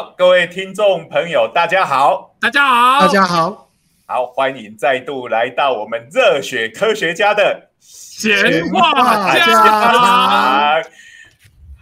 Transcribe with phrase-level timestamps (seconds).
[0.00, 3.70] 好，各位听众朋友，大家好，大家好，大家好，
[4.06, 9.44] 好，欢迎再度来到我们热血科学家的闲话家。
[9.44, 10.82] 常。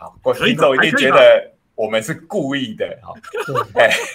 [0.00, 3.14] 好，各位听众一定觉得我们是故意的，好，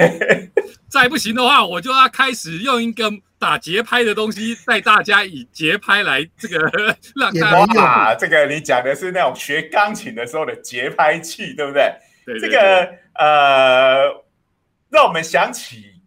[0.92, 3.10] 再不行的话，我就要开始用一个
[3.40, 6.58] 打节拍的东西，带大家以节拍来这个
[7.16, 8.16] 让大家。
[8.16, 11.90] 这个你讲的是那种学钢琴的时候的节拍器，对不对？
[12.26, 14.06] 对，这个呃，
[14.90, 16.02] 让我们想起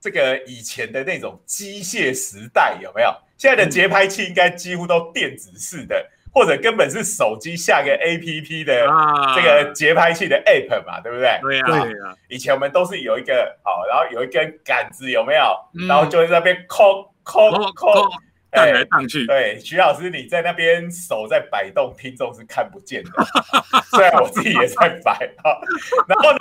[0.00, 3.14] 这个以前的那种机械时代，有没有？
[3.38, 8.86] 现在的节拍器应该几乎都电子式的，或者根本是手机下个 A P P 的
[9.34, 11.40] 这个节拍器的 App 嘛，对不对？
[11.42, 12.16] 对呀。
[12.28, 15.56] 以前我们都是有一个好，然后有一根杆子，有没有？
[15.88, 18.08] 然后就在那边抠抠抠。
[18.54, 23.10] 荡来荡去，对，徐老师，你在那边手在摆动，听众是看不见的。
[23.90, 25.56] 虽然我自己也在摆啊。
[26.06, 26.38] 然后呢，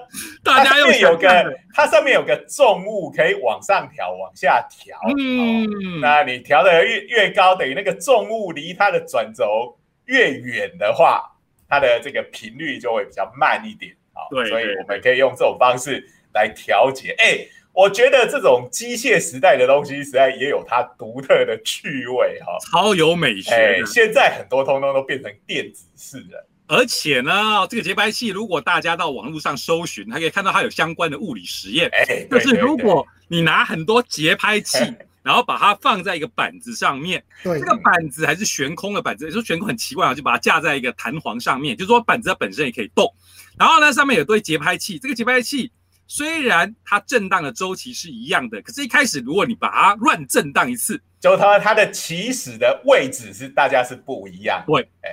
[0.42, 4.98] 大家又有个，它上面有个重物可以往上调、往下调。
[5.18, 11.30] 嗯，那你调的越越高，等于那个重物离它的转轴越远的话，
[11.68, 13.94] 它的这个频率就会比较慢一点。
[14.14, 16.02] 好，对，所以我们可以用这种方式
[16.32, 17.14] 来调节。
[17.18, 17.46] 哎。
[17.72, 23.52] 我觉得这种机械时代的东西，实在也有它独特的趣味哈，超有美学。
[23.52, 31.88] 哎，现在很多通通都变成电子式的，而且呢，这个节拍器，如果大家到网络上搜寻，还可以看到它有相关的物理实验。
[31.92, 34.78] 哎，就是如果你拿很多节拍器，
[35.22, 43.06] 然后把它放在一个板子上面，对，这个板子还是悬空的板子，说悬空很奇怪啊，就把它架在一个弹簧上面，就是说板子它本身也可以动，
[43.56, 45.70] 然后呢，上面有堆节拍器，这个节拍器。
[46.12, 54.64] 虽然它震荡的周期是一样的，可是，一开始如果你把它乱震荡一次，就它它的起始的位置是大家是不一样。
[54.66, 55.08] 对，哎，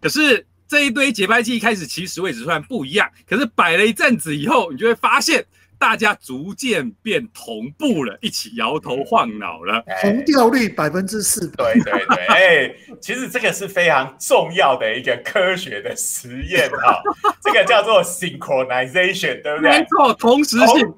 [0.00, 5.44] 可是这一堆节拍器一开始起始位置虽然不一样，可是摆了一阵子以后，你就会发现。
[5.78, 11.48] 大家逐渐变同步了，一起摇头晃脑了，同调率百分之四。
[11.52, 17.00] 对对对，哎，其实这个是非常重要的一个科学的实验哈，
[17.40, 19.70] 这个叫做 synchronization，对不对？
[19.70, 20.94] 没错，同时性。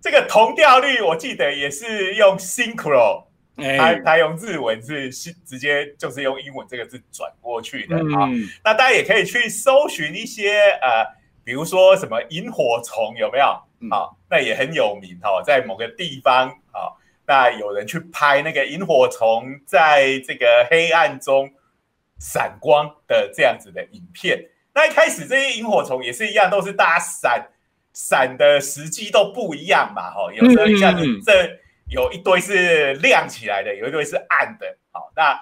[0.00, 3.24] 这个同调率，我记得也是用 synchro，
[3.56, 5.10] 它它用日文是
[5.44, 8.30] 直接就是用英文这个字转过去的啊。
[8.64, 11.04] 那大家也可以去搜寻一些呃，
[11.44, 13.60] 比如说什么萤火虫有没有？
[13.88, 16.92] 好，那也很有名哈，在某个地方啊，
[17.26, 21.50] 那有人去拍那个萤火虫在这个黑暗中
[22.18, 24.50] 闪光的这样子的影片。
[24.74, 27.48] 那一开始这些萤火虫也是一样，都是大家闪
[27.94, 31.58] 闪的时机都不一样嘛，哈，有时候一下子这
[31.88, 35.40] 有一堆是亮起来的，有一堆是暗的，好，那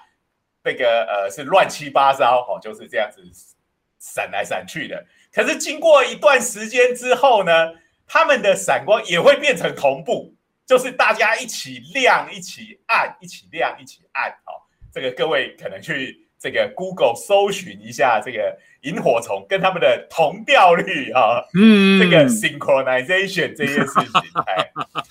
[0.63, 3.21] 那个呃是乱七八糟，哦，就是这样子
[3.99, 5.05] 闪来闪去的。
[5.33, 7.73] 可是经过一段时间之后呢？
[8.09, 10.35] 他们的闪光也会变成同步，
[10.67, 14.31] 就是大家一起亮、一起暗、一起亮、一起暗。
[14.45, 24.71] 好，这个各位可能去这个 Google 搜寻一下这个萤火虫跟他们的同调率啊，嗯，这个 synchronization 这件事情，哎，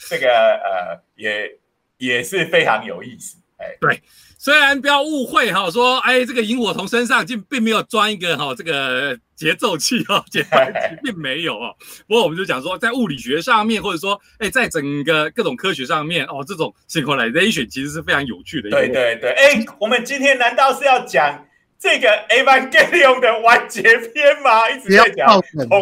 [0.09, 0.27] 这个
[0.63, 1.51] 呃也
[1.97, 4.01] 也是非常有意思，哎，对。
[4.47, 11.75] 虽然不要误会哈，说哎，这个萤火虫身上竟并没有装一个哈这个节奏器哈， 节拍器并没有哦。
[12.07, 18.69] 不过我们就讲说，在物理学上面，或者说哎，在整个各种科学上面哦，这种 synchronization 其实是非常有趣的。
[18.69, 21.45] 对对对，哎，我们今天难道是要讲
[21.77, 24.69] 这个 Evangelion 的完结篇吗？
[24.69, 25.27] 一直在讲，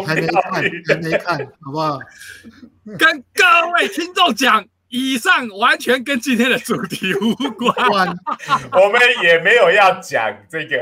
[0.04, 0.62] 还没看，还
[0.96, 2.00] 没看，好不好？
[2.98, 3.44] 跟各
[3.76, 4.66] 位听众讲。
[4.88, 7.74] 以上完全跟今天的主题无关，
[8.72, 10.76] 我们也没有要讲这个《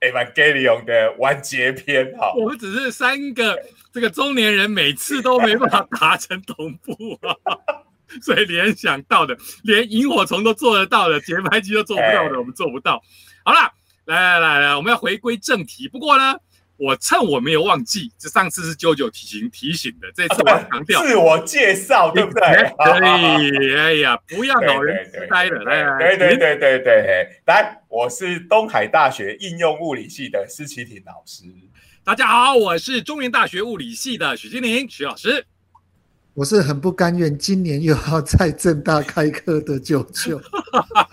[0.00, 2.32] Evangelion》的完结篇哈。
[2.36, 3.58] 我们只是三个
[3.92, 7.34] 这个中年人，每次都没办法达成同步啊，
[8.22, 13.02] 所以联想到的，连萤火虫都做得到的，节拍机都做不到的，我们做不到。
[13.44, 13.72] 好了，
[14.04, 15.88] 来来来来，我们要回归正题。
[15.88, 16.36] 不过呢。
[16.78, 22.40] 我趁我没有忘记，这上次是九九提醒提醒的，这次我要强调 自我介绍， 对不对？
[22.78, 31.42] 可以，哎呀，不要老人痴呆了，来，对对对对对，来，我是东海大学应用物理系的施启廷老师。
[32.04, 35.44] 大家好，我是中原大学物理系的许金玲许老师。
[36.38, 40.40] 我是很不甘愿，今年又要在正大开课的舅舅。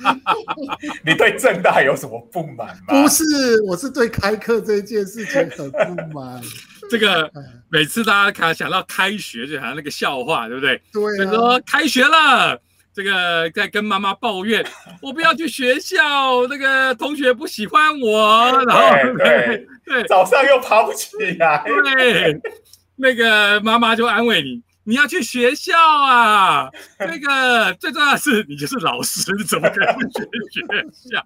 [1.03, 3.01] 你对正大有什么不满吗？
[3.01, 3.23] 不是，
[3.67, 5.79] 我是对开课这件事情很不
[6.13, 6.39] 满。
[6.91, 7.27] 这个
[7.69, 10.79] 每次大家看想到开学，就好像那个笑话，对不对？
[10.93, 11.17] 对。
[11.17, 12.61] 就说开学了，
[12.93, 14.63] 这个在跟妈妈抱怨，
[15.01, 21.63] 我不要去学校，那个同学不喜欢我，然后对 对，早上又爬不起来。
[21.65, 22.39] 对。
[22.97, 26.69] 那个妈妈就安慰你，你要去学校啊。
[26.99, 30.21] 那个最重要的是，你就是老师，你怎么可能去
[30.51, 30.61] 学
[31.09, 31.21] 校？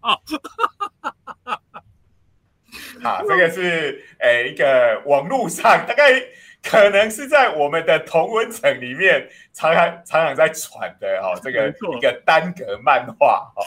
[3.01, 6.21] 好， 这个是诶一个网络上大概
[6.63, 13.65] 可能是在我们的同温层里面常常常常在传的哈，这个一个单格漫画哈。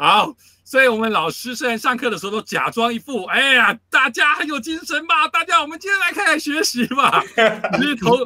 [0.00, 5.28] 好，所以我们老师虽然上课的时候都假装一副，哎呀，大家很有精神吧？
[5.28, 7.22] 大家我们今天来开始学习吧。
[7.76, 8.16] 其实头，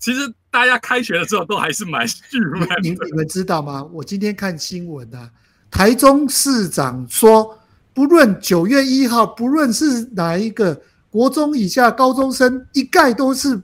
[0.00, 2.68] 其实大家开学的时候都还是蛮郁闷。
[2.82, 3.80] 你你们知道吗？
[3.92, 5.30] 我今天看新闻啊，
[5.70, 7.56] 台中市长说，
[7.94, 13.62] 不论九月一号，不论是哪一个国中以下高中生，一概都是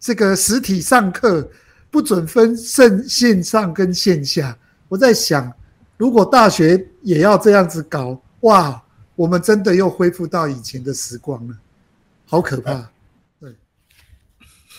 [0.00, 1.46] 这个实体上课，
[1.90, 4.56] 不准分线线上跟线下。
[4.88, 5.52] 我在想。
[5.96, 8.82] 如果大学也要这样子搞，哇，
[9.14, 11.56] 我们真的又恢复到以前的时光了，
[12.26, 12.90] 好可怕。
[13.38, 13.54] 对，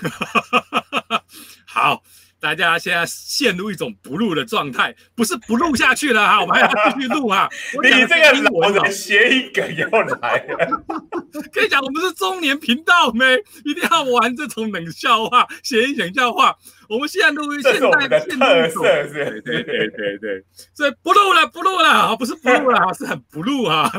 [1.65, 2.01] 好。
[2.43, 7.49] 大家现在陷入一种不录的状态，不是不录下去了哈， 我们还要继续录哈。
[7.81, 10.83] 你这个老的谐音梗又来了，
[11.53, 13.35] 可以讲我们是中年频道没？
[13.63, 16.53] 一定要玩这种冷笑话、谐音冷笑话。
[16.89, 20.43] 我们现在录，现在的特色是，对对对对，
[20.73, 23.89] 所以不录了，不录了，不是不录了， 是很不录啊。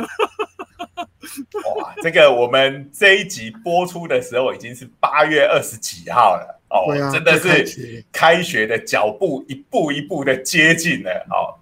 [1.79, 6.61] 哇，这个我们这一集播出的时候已经是八月二十几号了。
[6.75, 11.27] 哦，真的是开学的脚步一步一步的接近了。
[11.31, 11.55] 哦，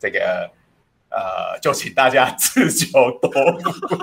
[0.00, 0.50] 这个
[1.08, 3.96] 呃，就请大家自求多福。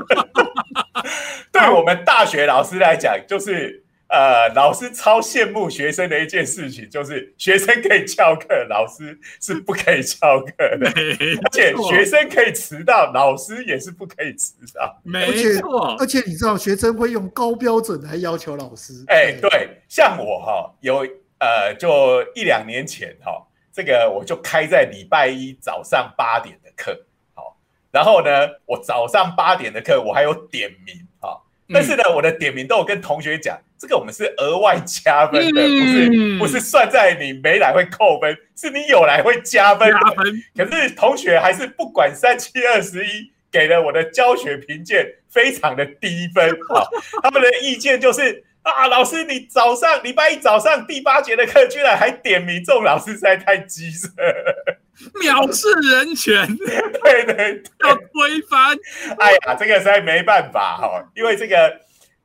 [1.52, 3.83] 对我们大学老师来讲，就是
[4.14, 10.88] 呃，老师超羡慕学生的一件事情，就是学生可以翘课，老师是不可以翘课的，
[11.42, 15.02] 而且学生可以迟到，老师也是不可以迟到。
[15.04, 18.94] 没错，而且你知道，学生会用高标准来要求老师。
[19.08, 19.82] 哎，对。
[19.90, 21.04] 像我哈有
[21.40, 27.58] 呃，就一两年前哈，这个我就开在礼拜一早上八点的课，好，
[27.90, 28.30] 然后呢，
[28.68, 31.42] 我早上八点的课我还有点名哈，
[31.74, 39.92] 但是呢，我的点名都有跟同学讲，这个我们是额外加分的，不是不是算在你没来会扣分，是你有来会加分。
[39.92, 40.26] 加分。
[40.56, 46.88] 可是同学还是不管三七二十一，给了我的教学评鉴非常的低分 啊，
[47.22, 48.46] 他们的意见就是。
[48.64, 54.80] 啊，老师，你早上礼拜一早上第八节的课，居然还点名众老师，实在太机车了，
[55.22, 56.48] 藐视人权，
[57.04, 58.74] 对对，要推翻。
[59.20, 61.78] 哎呀，这个实在没办法哈，因为这个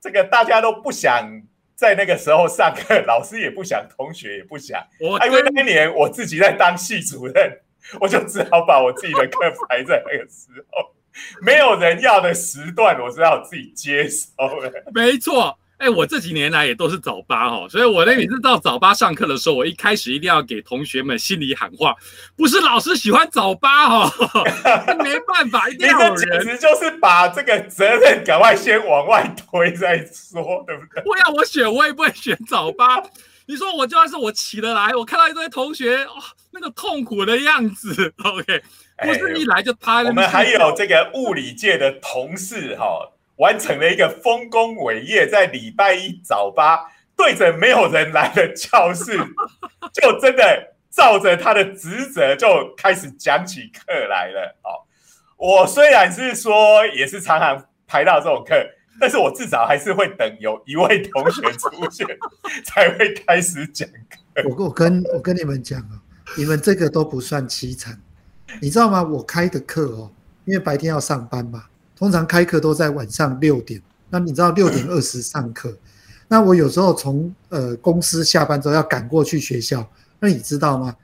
[0.09, 1.43] 这个大家都不想
[1.75, 4.83] 在那个时候上课，老师也不想，同学也不想。
[4.99, 7.61] 我因为那一年我自己在当系主任，
[8.01, 10.95] 我就只好把我自己的课排在那个时候，
[11.43, 14.31] 没有人要的时段，我是要自己接收
[14.63, 14.83] 的。
[14.95, 15.59] 没错。
[15.79, 21.95] 哎，我这几年来也都是早八哦，所以我那每次到早八上课的时候，我一开始一定要给同学们心里喊话，
[22.37, 24.11] 不是老师喜欢早八哦，
[25.05, 26.45] 没办法，一定要有人。
[26.45, 31.03] 简直就是把这个责任赶快先往外推再说，对不对？
[31.05, 33.01] 不要我选，我也不会选早八。
[33.47, 36.15] 你说我就算是我起得来，我看到一堆同学哦，
[36.51, 38.63] 那个痛苦的样子，OK，
[39.01, 40.03] 不是一来就趴。
[40.03, 43.13] 我们还有这个物理界的同事哈。
[43.39, 46.79] 完成了一个丰功伟业，在礼拜一早八
[47.17, 49.17] 对着没有人来的教室，
[49.93, 54.57] 就真的照着他的职责就开始讲起课来了。
[54.63, 54.87] 哦，
[55.37, 58.55] 我虽然是说也是常常排到这种课，
[59.01, 62.07] 但是我至少还是会等有一位同学出现
[62.65, 64.43] 才会开始讲课。
[64.49, 66.03] 我我跟我跟你们讲啊，
[66.37, 68.01] 你们这个都不算凄惨，
[68.61, 69.03] 你知道吗？
[69.03, 70.11] 我开的课哦，
[70.45, 71.65] 因为白天要上班嘛。
[71.99, 75.77] 通常开课都在晚上六点，那你知道六点二十上课，
[76.29, 79.85] 那我有时候从呃公司下班之后要赶过去学校，
[80.21, 80.95] 那你知道吗？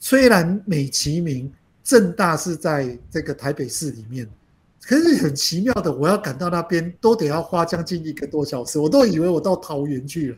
[0.00, 1.52] 虽然美其名
[1.84, 4.28] 正大是在这个台北市里面，
[4.82, 10.36] 可是很奇妙的，我要赶到那边都得要花将近一个多小时，我都以为我到桃园去了，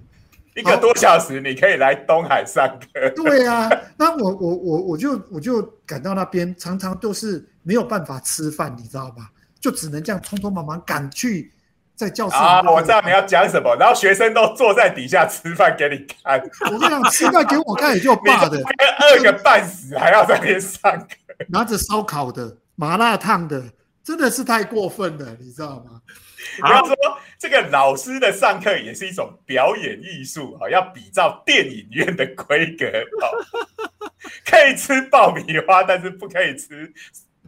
[0.56, 3.08] 一个多小时你可以来东海上课。
[3.16, 9.28] 对啊，那我我我我就我就赶到那边，常常都是没有办法吃饭，你知道吗？
[9.62, 11.52] 就只能这样匆匆忙忙赶去
[11.94, 12.60] 在教室啊！
[12.62, 16.42] 我知道你要讲什么， 然后学生都坐在底下吃饭给你看。
[16.72, 21.06] 我这样吃饭给我看也就罢了，饿个半死还要在那边上课，
[21.48, 23.62] 拿着烧烤的、麻辣烫的，
[24.02, 26.02] 真的是太过分了，你知道吗？
[26.60, 26.96] 不要说
[27.38, 32.84] 这个老师的上课也是一种表演艺术啊，要比照电影院的规格
[33.22, 34.10] 哦，
[34.44, 36.92] 可以吃爆米花，但是不可以吃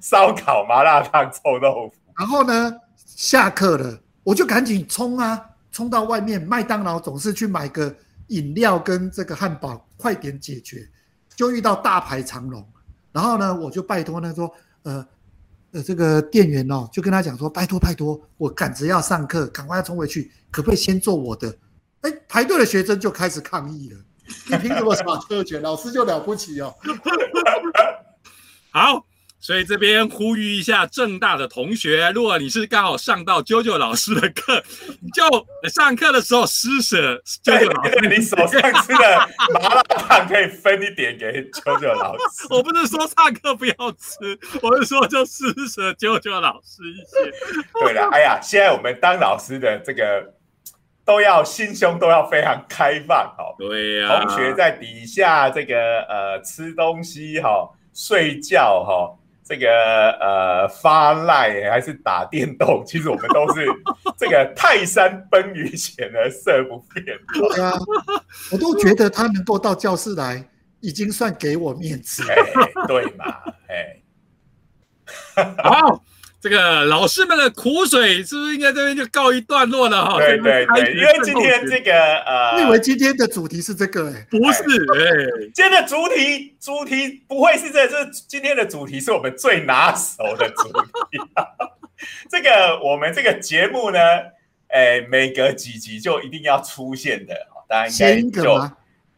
[0.01, 2.04] 烧烤、麻辣烫、臭豆腐。
[2.17, 5.41] 然后呢，下课了，我就赶紧冲啊，
[5.73, 7.95] 冲到外面，麦当劳总是去买个
[8.29, 10.89] 饮料跟这个汉堡，快点解决，
[11.35, 12.65] 就遇到大排长龙。
[13.11, 14.53] 然后呢，我就拜托他说，
[14.85, 15.07] 呃
[15.73, 21.57] 呃，这个店员哦，就跟他讲说，拜托拜托，我赶着要上课，赶快要冲回去，可不可以先做我的？
[22.03, 23.99] 哎，排队的学生就开始抗议了，
[24.49, 25.61] 你凭什么耍特权？
[25.61, 26.73] 老师就了不起哦。
[28.71, 29.05] 好。
[29.45, 34.63] 所以这边呼吁一下正大的同学，如果你是刚好上到啾啾老师的课，
[35.03, 35.23] 你就
[35.69, 42.47] 上课的时候施舍啾啾老师，你手上吃的麻辣烫可以分一点给啾啾老师。
[42.49, 47.31] 我不是说上课不要吃，我是说就施舍啾啾老师一些。
[47.83, 50.33] 对了，哎呀，现在我们当老师的这个
[51.05, 53.53] 都要心胸都要非常开放哦。
[53.59, 59.21] 对呀，同学在底下这个呃吃东西哈，睡觉哈。
[59.45, 59.69] 这个
[60.21, 63.67] 呃发赖还是打电动， 其实我们都是
[64.17, 67.05] 这个泰山崩于前而色不变。
[67.33, 67.73] 对啊，
[68.51, 70.43] 我都觉得他能够到教室来，
[70.81, 72.23] 已经算给我面子。
[72.89, 73.27] 对嘛？
[73.69, 74.01] 哎，
[75.63, 76.03] 好。
[76.45, 80.19] 这个老师们的苦水是不是应该这边就告一段落了哈？
[80.19, 91.19] 对对对，因为今天这个呃，我以为今天的主题是这个哎，不是哎，今天的主题主题不会是这，这今天的主题是我们最拿手的主题。
[92.29, 93.99] 这个我们这个节目呢，
[94.69, 97.35] 哎，每隔几集就一定要出现的，
[97.67, 98.71] 大家应该就。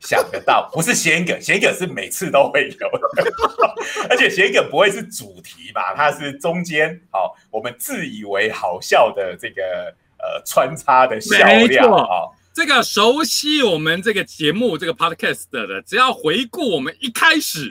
[0.06, 3.34] 想得到，不是谐音梗，谐音梗是每次都会有的，
[4.08, 5.92] 而且谐音梗不会是主题吧？
[5.96, 11.36] 它是中间好，我们自以为好笑的这个呃穿插的笑
[11.66, 12.30] 料啊。
[12.54, 17.68] 这个熟悉我们这个节目这个 podcast 的，只要回顾我们一开始，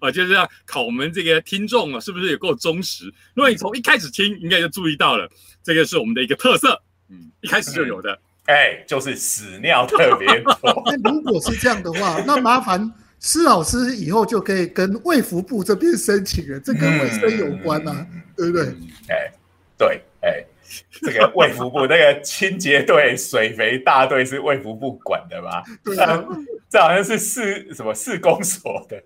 [0.00, 3.12] 啊， 就是要考我们这个听众啊，是不是也够忠实？
[3.34, 5.28] 如果你从一开始听，应该就注意到了，
[5.62, 8.18] 这个是我们的一个特色，嗯，一开始就有的。
[8.50, 10.54] 哎，就是屎尿特别多。
[10.86, 18.04] 那如果是这样的话，那麻烦施老师以后就可以跟卫福部这边申请了，这跟卫生有关啊，
[18.36, 18.66] 对不对？
[19.08, 19.32] 哎，
[19.78, 20.44] 对，哎，
[20.90, 25.62] 这个卫福部那个清洁队、水肥大队是卫福部管的吧？
[25.84, 26.24] 对啊，
[26.68, 29.00] 这好像是市什么市公所的，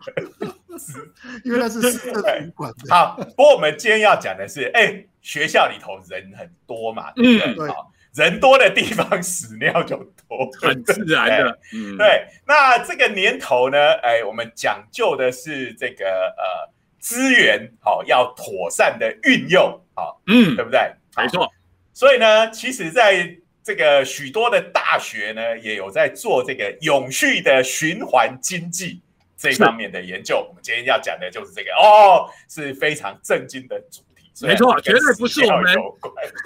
[1.45, 2.95] 因为那是市政府管的。
[2.95, 7.69] 好，不过我们今天要讲的是，哎，学校里头人很多嘛，对不对？
[7.69, 7.91] 好。
[8.15, 9.97] 人多的地方屎尿就
[10.29, 11.59] 多，很自然的。
[11.73, 12.27] 嗯，对。
[12.47, 20.93] 那这个年头呢，哎，我们讲究的是这个呃资源，好要妥善的运用，好，嗯，对不对？
[21.17, 21.51] 没错。
[21.93, 29.01] 所以呢，其实在这个许多的大学呢，也有在做这个永续的循环经济
[29.37, 30.37] 这方面的研究。
[30.49, 34.03] 我们今天要讲的就是这个哦，是非常震惊的主。
[34.43, 35.73] 没错，绝对不是我们，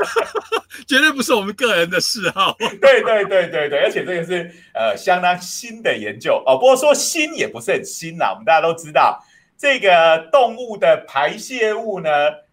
[0.86, 2.54] 绝对不是我们个人的嗜好。
[2.58, 6.58] 对对对对对，而且这个是呃相当新的研究哦。
[6.58, 9.24] 不过说新也不是很新啦，我们大家都知道，
[9.56, 12.10] 这个动物的排泄物呢，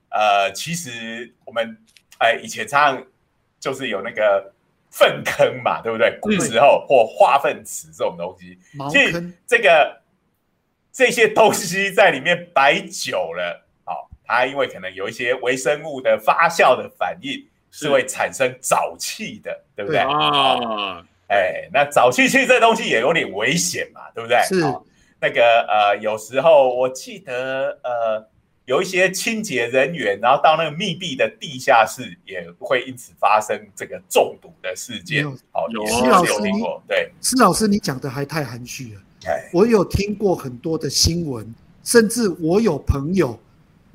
[0.10, 1.78] 呃，其实我们
[2.20, 3.04] 哎以前常
[3.60, 4.54] 就是有那个
[4.90, 6.18] 粪坑嘛，对不对？
[6.22, 8.58] 古时候或化粪池这种东西，
[8.90, 10.02] 其实这个
[10.94, 13.65] 这些东西在里面摆久了。
[14.28, 20.00] 它因为可能有一些微生物的发酵的反应，是会产生沼气的，对不对？
[20.00, 24.38] 啊，哎，那沼气其实这东西也有点危险嘛，对不对？
[24.44, 24.62] 是。
[25.20, 28.28] 那个呃，有时候我记得呃，
[28.66, 35.26] 有一些清洁人员，然后到那个密闭的地下室，也会因此发生这个中毒的事件。
[35.52, 36.82] 好，施老师有听过？
[36.88, 39.02] 对，施老师，你讲的还太含蓄了。
[39.28, 43.40] 哎，我有听过很多的新闻，甚至我有朋友。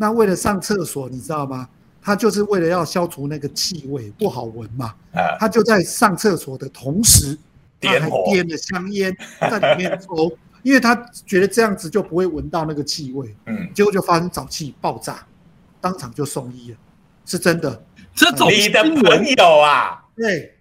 [0.01, 1.69] 那为了上厕所，你知道吗？
[2.01, 4.95] 他就是为了要消除那个气味不好闻嘛。
[5.39, 7.37] 他就在上厕所的同时，
[7.79, 8.03] 点
[8.33, 10.95] 点了香烟在里面抽， 因为他
[11.27, 13.37] 觉得这样子就不会闻到那个气味。
[13.45, 15.27] 嗯，结果就发生沼气爆炸，
[15.83, 16.79] 当场就送医了，
[17.27, 17.85] 是真的。
[18.15, 20.03] 这种你的朋友啊？
[20.17, 20.57] 对。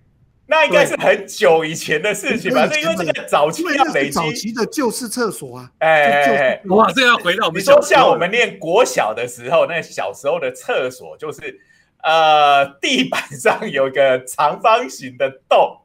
[0.50, 2.66] 那应该是很久以前的事情吧？
[2.66, 5.72] 因为这个早期要累积，早期的旧式厕所啊。
[5.78, 11.60] 哎，哇，这要回到我们说，像我们念国小的时候，那小时候的厕所就是，
[12.02, 15.82] 呃，地板上有一个长方形的洞，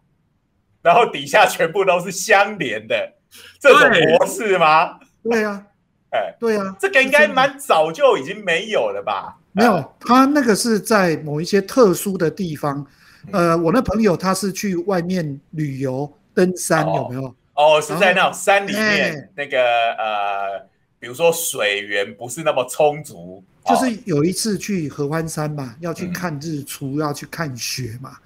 [0.80, 3.12] 然后底下全部都是相连的
[3.60, 4.98] 这种模式吗？
[5.22, 5.62] 对呀，
[6.08, 9.36] 哎，对呀，这个应该蛮早就已经没有了吧？
[9.52, 12.86] 没有，它那个是在某一些特殊的地方。
[13.32, 17.34] 呃，我那朋友他是去外面旅游登山，有没有？
[17.54, 19.58] 哦，是在那种山里面，那个
[19.98, 20.66] 呃，
[20.98, 23.42] 比如说水源不是那么充足。
[23.66, 28.16] 就是有一次去合欢山嘛，要去看日出，要去看雪嘛。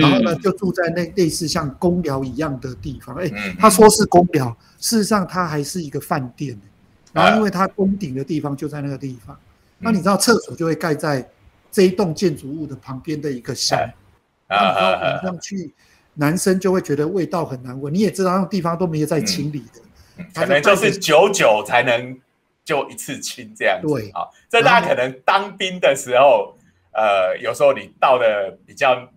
[0.00, 3.14] 然后呢就住在那类似像公寮一样的地方。
[3.16, 6.58] 哎，他说是公寮，事实上它还是一个饭店。
[7.12, 9.36] 然后因为它攻顶的地方就在那个地方，
[9.78, 11.26] 那你知道厕所就会盖在
[11.72, 13.78] 这一栋建筑物的旁边的一个巷，
[14.48, 15.72] 然后晚上去，
[16.14, 17.92] 男生就会觉得味道很难闻。
[17.92, 22.18] 你也知道那种地方都没有在清理的，可能就是久久才能
[22.64, 23.86] 就一次清这样子。
[23.86, 26.56] 对啊，这大家可能当兵的时候，
[26.92, 29.08] 呃，有时候你到的比较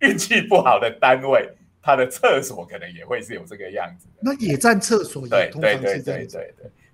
[0.00, 1.48] 运气不好的单位，
[1.82, 4.06] 他的厕所可能也会是有这个样子。
[4.20, 6.38] 那野战厕所也通常是这样子。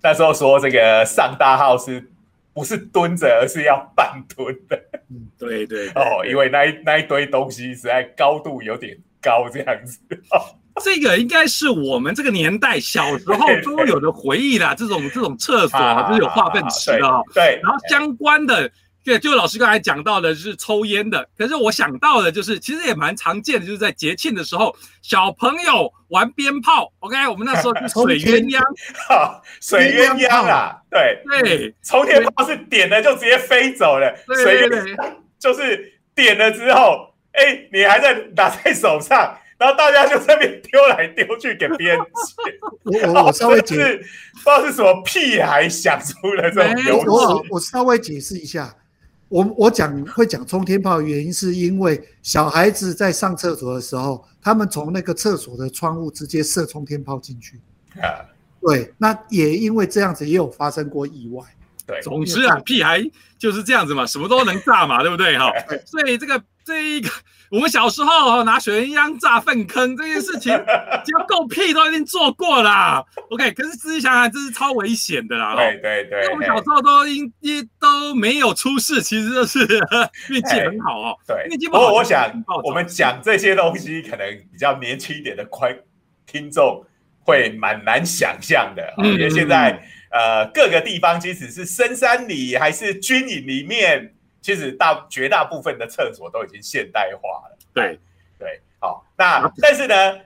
[0.01, 2.05] 那时候说这个上大号是
[2.53, 4.79] 不是蹲着，而是要半蹲的？
[5.09, 9.99] 嗯，对对哦，因为那一那一堆东西实在高度有点高，这样子。
[10.83, 18.71] 这个应该是我们这个年代小时候都有的回忆啦，这种这种厕所就是有化粪池的，对，然后相关的。
[19.03, 26.91] 对，就老师刚才讲到的是抽烟的，可是我想到的就是，其实也蛮常见的，就是在节庆的时候，小朋友玩鞭炮。
[26.99, 28.61] OK，我们那时候是水鸳鸯
[29.59, 43.13] 水鸳鸯啊，对对，冲天炮是点了就直接飞走了，水鸳鸯 就是点了之后，哎，你还在拿在手上，然后大家就在那边丢来丢去给别人捡。
[43.13, 47.07] 我我稍微解释，不知道是什么屁孩想出了这种游戏。
[47.07, 48.73] 我我稍微解释一下。
[49.33, 57.59] 我我讲会讲冲天炮的原因，是因为小孩子在上厕所的时候，他们从那个厕所的窗户直接射冲天炮进去。
[57.99, 58.29] 啊，
[58.61, 61.43] 对，那也因为这样子，也有发生过意外。
[61.87, 63.03] 对，总之啊，屁孩
[63.39, 65.35] 就是这样子嘛，什么都能炸嘛，对不对？
[65.35, 65.51] 哈，
[65.83, 67.09] 所以这个这一个。
[67.51, 70.51] 我们小时候拿水鸳鸯炸粪坑这件事情，
[71.05, 73.03] 只要够屁都已经做过啦。
[73.29, 75.55] OK，可是仔细想想，这是超危险的啦。
[75.55, 79.59] 对对对，我们小时候都因因都没有出事，其实就是
[80.33, 81.15] 运气很好哦。
[81.27, 85.77] 对，不过我想我们讲这些东西，可能比较年轻一点的观
[86.25, 86.83] 听众
[87.19, 89.79] 会蛮难想象的，因为现在
[90.11, 94.15] 呃各个地方，即使是深山里还是军营里面。
[94.43, 97.57] 其实大绝大部分的厕所都已经现代化了。
[97.73, 97.97] 对
[98.37, 100.19] 对，好，那但是呢，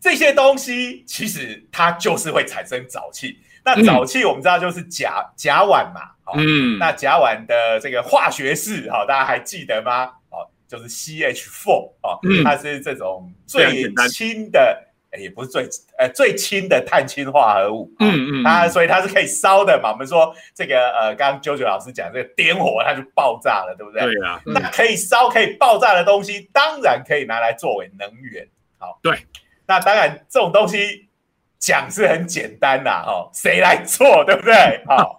[0.00, 3.38] 这些东西其实它就是会产生沼气。
[3.64, 10.06] 那沼气我们知道就是甲甲烷嘛，嗯，那甲烷的这个化学式，哈，大家还记得吗？
[10.30, 11.70] 哦，就是 CH4，
[12.02, 14.87] 哦，它是这种最轻的。
[15.16, 15.66] 也不是最
[15.96, 19.92] 呃最轻的碳氢化合物，嗯嗯，它所以它是可以烧的嘛。
[19.92, 24.02] 我们说这个呃，刚刚九九老师讲这个点火它就爆炸了，对不对？
[24.02, 28.46] 对啊，那可以烧可以爆炸的东西，当然可以拿来作为能源。
[28.76, 29.18] 好，对，
[29.66, 31.08] 那当然这种东西
[31.58, 34.84] 讲是很简单啦，哦，谁来做，对不对？
[34.86, 35.16] 好，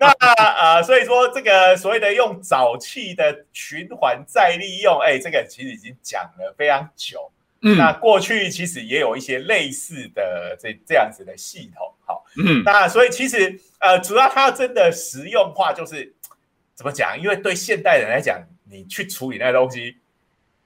[0.00, 0.08] 那
[0.54, 7.30] 呃，所以说这个所谓的用沼气的循环再利用，哎，这个其实已经讲了非常久。
[7.60, 16.14] 那过去其实也有一些类似的这这样子的系统，好，嗯，那所以其实呃，主要它真的实用化就是
[16.74, 17.18] 怎么讲？
[17.20, 18.40] 因为对现代人来讲，
[18.70, 19.96] 你去处理那东西，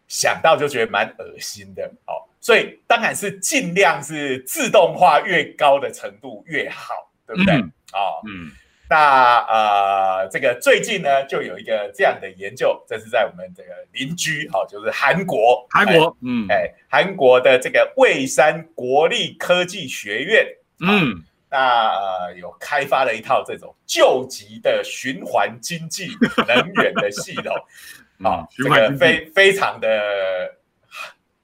[0.09, 7.55] 想到就觉得蛮恶心的，哦，所以当然是尽量是自动化越高的程度越好，对不对？
[7.92, 8.50] 哦，嗯。
[8.90, 20.44] 那呃，这个最近呢，就有一个这样的研究，这是在我们这个邻居哈，就是韩国，韩国，嗯，哎，韩国的这个蔚山国立科技学院，
[20.81, 26.09] 嗯，那呃，有开发了一套这种救急的循环经济
[26.48, 27.55] 能源的系统，
[28.29, 30.53] 啊，这个非非常的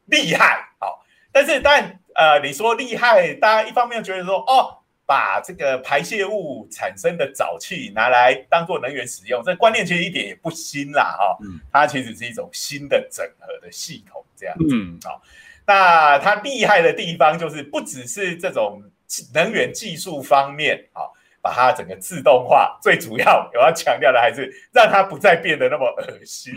[0.06, 4.75] 厉害，好，但是但呃，你说厉害，大家一方面觉得说，哦。
[5.06, 15.22] 把这个排泄物产生的沼气拿来当做能源使用，这观念其实一点也不新啦，哈，嗯，它其实是一种新的整合的系统，这样子，嗯，好，
[15.64, 18.82] 那它厉害的地方就是不只是这种
[19.32, 21.06] 能源技术方面，啊，
[21.40, 26.52] 把它整个自动化，最主要我要强调的还是让它不再变得那么恶心，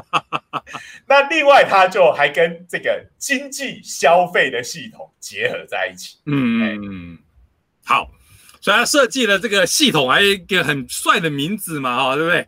[1.06, 7.18] 那另外它就还跟这个经济消费的系统结合在一起，嗯嗯。
[7.84, 8.10] 好，
[8.60, 12.44] 所以他设计了这个系统，还有一个很帅的名字嘛，哈，对不对？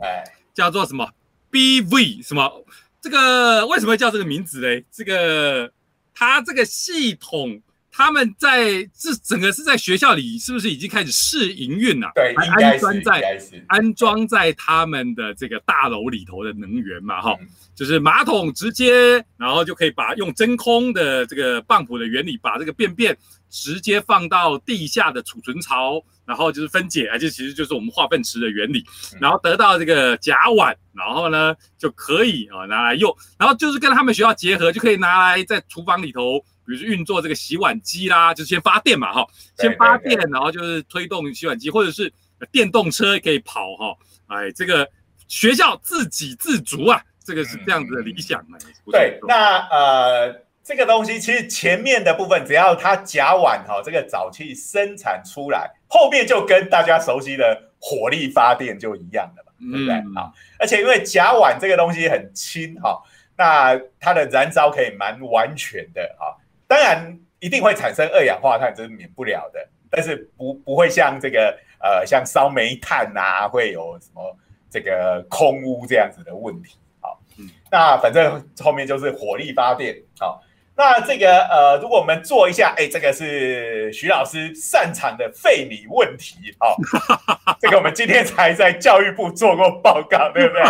[0.55, 1.09] 叫做什么
[1.51, 2.67] BV 什么？
[3.01, 4.85] 这个为什么叫这个名字嘞？
[4.93, 5.73] 这个
[6.15, 12.11] 它这个系统他们在这整个是在学校里，是不是已经开始试营运了？
[12.15, 17.37] 对，安装在安装在他们的这个大楼里头的能源嘛，哈，
[17.75, 23.17] 就是马桶直接，然后就可以把用真空的这个泵浦的原理，把这个便便
[23.53, 28.85] 直接放到地下的储存槽，然后就是分解，而且其实就是我们化粪池的原理，
[29.21, 36.45] 然后得到这个甲烷，然后呢就可以啊拿来用，然后就是跟他们学校结合，就可以拿来在厨房里头。
[36.65, 39.27] 比如说运作这个洗碗机啦，就先发电嘛，哈，
[39.59, 42.11] 先发电，然后就是推动洗碗机，或者是
[42.53, 43.97] 电动车可以跑，哈，
[44.29, 44.89] 哎，这个
[45.27, 48.57] 学校自给自足啊，这个是这样子的理想嘛？
[48.93, 50.33] 对，那呃，
[50.65, 60.15] 这个东西其实前面的部分，只要它甲烷哈，这个沼气生产出来，后面就跟大家熟悉的火力发电就一样的嘛，对不对？
[60.15, 63.03] 好，而且因为甲烷这个东西很轻哈，
[63.37, 66.37] 那它的燃烧可以蛮完全的哈。
[66.69, 74.37] 当然一定会产生二氧化碳，这是免不了的，但是不不会像这个呃像烧煤炭啊，会有什么
[74.71, 76.79] 这个空污这样子的问题。
[77.01, 77.21] 好，
[77.69, 79.97] 那反正后面就是火力发电。
[80.21, 80.41] 好，
[80.83, 86.53] 那这个呃，如果我们做一下，哎，这个是徐老师擅长的费米问题。
[86.59, 86.77] 好，
[87.63, 90.63] 这个我们今天才在教育部做过报告，对不对？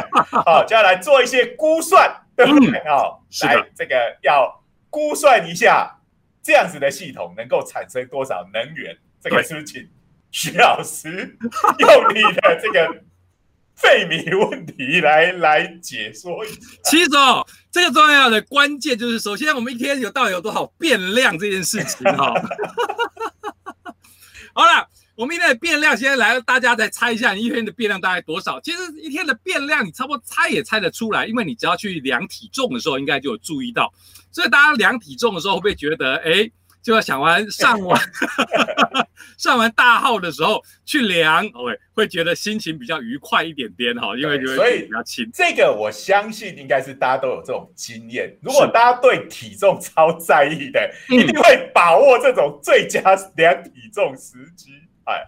[0.44, 2.78] 好， 接下来做一些估算，对不对？
[2.86, 4.60] 好，来这个要。
[4.90, 5.90] 估算一下，
[6.42, 8.94] 这样子的系统能够产生多少能源？
[9.22, 9.88] 这个是不是请
[10.30, 11.34] 徐老师
[11.78, 12.94] 用你的这个
[13.82, 16.54] 费米问题来来解说一下？
[16.84, 22.32] 其实哦，这个重要的关键就是，首先我们一天有到底有多少变量这件事情哈。
[24.54, 24.88] 好了。
[25.14, 28.58] 我们一天的变量，现在来，大家再猜一下，你一天的变量大概多少？
[28.62, 33.92] 其实一天的变量，你差不多猜也猜得出来，因为你只要去量体重的时候，应该就有注意到。
[34.32, 36.50] 所以大家量体重的时候，会不会觉得，哎，
[36.82, 38.00] 就要想完上完
[39.38, 45.30] 上完大号的时候去量，会会觉得心情比较愉快一点点哈，因为所以比较轻。
[45.32, 48.36] 这个我相信应该是大家都有这种经验。
[48.42, 53.00] 如果大家对体重超在意的，一定会把握这种最佳
[53.36, 54.72] 量体重时机。
[55.04, 55.20] 哎，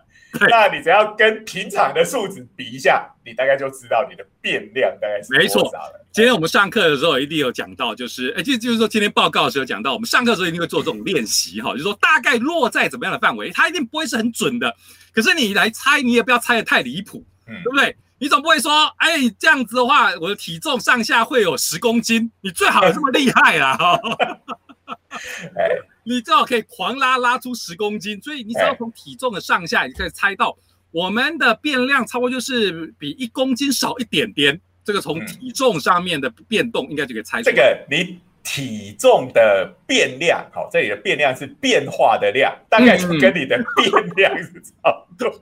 [0.48, 5.70] 那你只要跟平常的数值比一下，你大概就知道你的变量大概是没错。
[6.12, 14.74] 今天我们上课的时候一定有讲到，就是哎，就就是说今天报告的时候讲到，我们上课的时候一定会做这种练习哈，就是说大概落在怎么样的范围，它一定不会是很准的。
[15.12, 17.96] 可是你来猜，你也不要猜的太离谱，对不对？
[18.18, 23.76] 你总不会说，哎，这样子的话，我的体重上下会有十公斤，你最好有这么厉害啊！
[25.56, 25.93] 哎。
[26.04, 30.56] 你最好可以狂拉拉出十公斤，所以你只要从体重的上下，你可以猜到
[30.90, 34.60] 我们的变量差不多就是比一公斤少一点点。
[34.84, 37.54] 这个从体重上面的变动，应该就可以猜出来。
[37.54, 45.40] 这个你体重的变量，好，这里的变量是变化的量，大概就跟你的变量是差不多。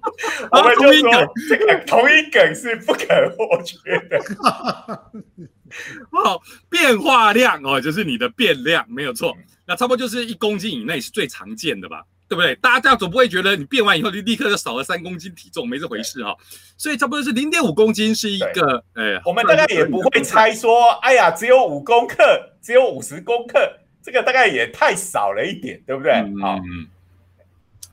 [0.52, 3.76] 我们就说这个同一梗是不可或缺
[4.08, 4.20] 的。
[6.12, 9.36] 好， 变化量哦，就是你的变量，没有错。
[9.66, 12.54] 那差不多就是一公斤以内是最常见的吧，对不对？
[12.56, 16.36] 大家总不会觉得你变完以后就立刻就少了三公斤体重，没这回事哈。
[16.76, 26.12] 所以差不多是零点五公斤是一个，哎，我们大概也不会猜说，哎呀，只有五公克，只有五十公克，这个大概也太少了一点，对不对？
[26.40, 26.58] 好，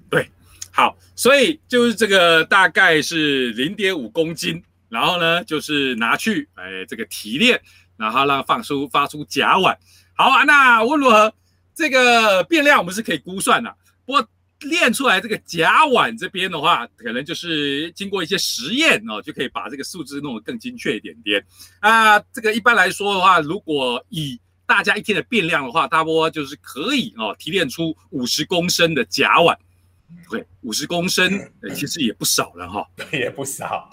[0.10, 0.28] 对，
[0.72, 7.62] 好，所以就是这个大概是零点五公斤，然后呢，就是拿去哎这个提炼，
[7.96, 9.76] 然后让放出发出甲烷。
[10.16, 11.32] 好啊，那无论如何。
[11.80, 13.74] 这个变量我们是可以估算的，
[14.06, 14.28] 不过
[14.64, 21.42] 练出来这个甲烷这边的话，可能就是经过一些实验哦，就可以把这个数字弄得更精确一点点
[21.80, 22.20] 啊。
[22.34, 29.56] 这个一般来说的话，如果以大家一天的变量的话，大波就是可以哦提炼出五十公升的甲烷。
[30.30, 31.32] 对，五十公升
[31.74, 33.90] 其实也不少了哈，也不少。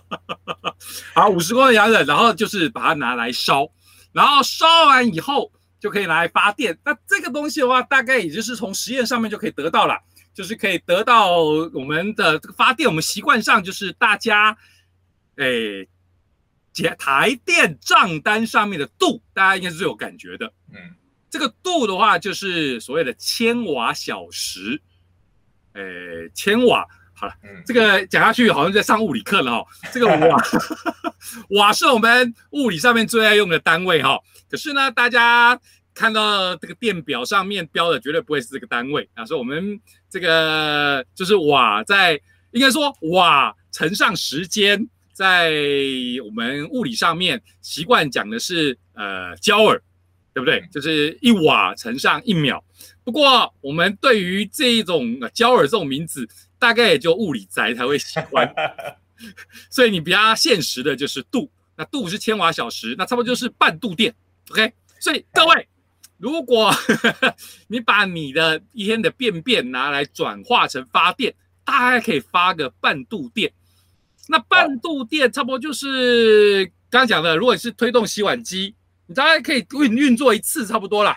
[1.14, 3.70] 好，五十公升甲烷，然后就是把它拿来烧，
[4.12, 5.50] 然后烧完以后。
[5.84, 6.78] 就可以拿来发电。
[6.82, 10.00] 那这个东西的话，大概也就是从实验上面就可以得到了，
[10.32, 12.88] 就是可以得到我们的这个发电。
[12.88, 14.56] 我们习惯上就是大家，
[15.36, 15.86] 诶，
[16.72, 20.50] 台台电账单上面的度，大家应该是最有感觉的。
[20.72, 20.94] 嗯，
[21.28, 24.80] 这个度的话，就是所谓的千瓦小时。
[25.74, 27.34] 诶，千瓦，好了，
[27.66, 29.66] 这个讲下去好像在上物理课了哈。
[29.92, 30.42] 这个瓦，
[31.60, 34.18] 瓦是我们物理上面最爱用的单位哈。
[34.54, 35.60] 可是呢，大家
[35.92, 42.12] 看到这个电表上面标的绝对不会是这个单位啊，所以我们这个就是瓦在
[42.52, 45.50] 应该说瓦乘上时间，在
[46.24, 49.82] 我们物理上面习惯讲的是呃焦耳，
[50.32, 50.64] 对不对？
[50.70, 52.64] 就是一瓦乘上一秒。
[53.02, 56.28] 不过我们对于这一种焦耳这种名字，
[56.60, 58.54] 大概也就物理宅才会喜欢。
[59.68, 64.14] 所以你比较现实的就是度，那度是千瓦小时，那差不多就是半度电。
[64.50, 65.68] OK，所以各位，
[66.18, 66.72] 如果
[67.68, 73.52] 你把你的一天的便便拿来转化成发电，大概可以发个半度电。
[74.28, 78.74] 那半度电差不多就是刚讲的，如果你是推动洗碗机，
[79.06, 81.16] 你大概可以运运作一次差不多了，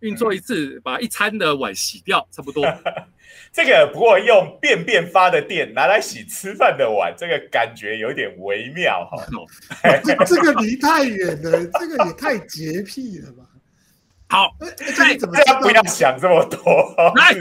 [0.00, 2.64] 运作一次把一餐的碗洗掉差不多。
[3.52, 9.24] 这个不过用便便发的电拿来洗吃饭的碗，这个感觉有点微妙哈。
[10.04, 13.44] 这这个离太远了，这个也太洁癖了吧？
[14.30, 14.54] 好，
[14.94, 16.94] 这怎么不要想这么多？
[17.16, 17.34] 来，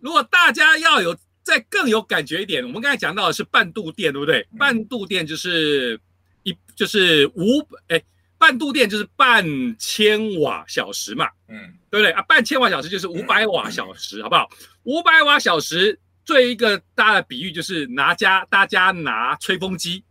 [0.00, 4.44] 如果大家要有再更有感觉一点，我们刚才讲到的是半度电，对不对？
[4.58, 5.98] 半度电就是
[6.42, 8.02] 一就是五哎，
[8.38, 9.44] 半度电就是半
[9.78, 12.22] 千瓦小时嘛，嗯，对不对啊？
[12.22, 14.48] 半千瓦小时就是五百瓦小时，好不好？
[14.84, 20.04] 五百瓦小时，最一个大的比喻就是拿家大家拿吹风机，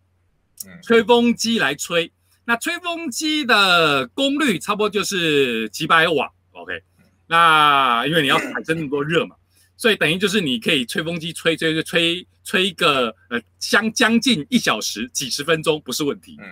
[0.82, 2.12] 吹风机来吹。
[2.48, 6.82] 那吹风机的功率差不多就是几百瓦，OK。
[7.28, 9.36] 那因为你要产生那么多热嘛，
[9.78, 16.38] 所以等于就是你可以吹风机吹吹吹吹一个呃相将近一小时几十分钟不是问题。
[16.40, 16.46] 嗯，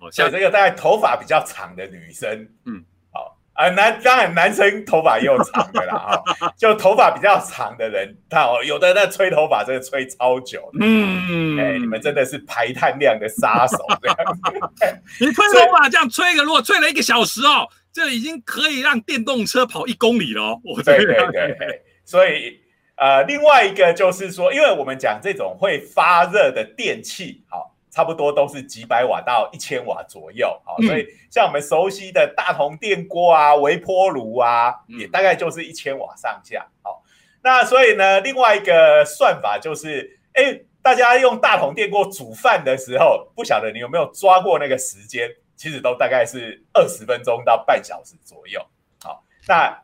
[0.00, 2.84] 哦，像这个大概头发比较长的女生，嗯。
[3.12, 15.20] 好啊，男当然男生头发也有长的啦， 啊，就头发比较长的人，他哦，有的那吹头发真的吹超久，嗯，哎，你们真的是排碳量的杀手这样子。
[15.20, 20.60] 你吹头发这样吹个，如果吹了一个小时哦，这已经可以让电动车跑一公里了哦。
[20.84, 22.60] 对对对，所以
[22.96, 27.69] 呃，另外一个就是说，因为我们讲这种会发热的电器，好。
[27.90, 37.02] 差不多都是几百瓦到一千瓦左右，好，所以像我们熟悉的大同电锅啊、微波炉啊，也大概就是一千瓦上下，好，
[37.42, 48.64] 那所以呢，另外一个算法就是，哎，大家用大同电锅煮饭的时候，不晓得你有没有抓过那个时间，其实都大概是二十分钟到半小时左右，
[49.02, 49.76] 好，那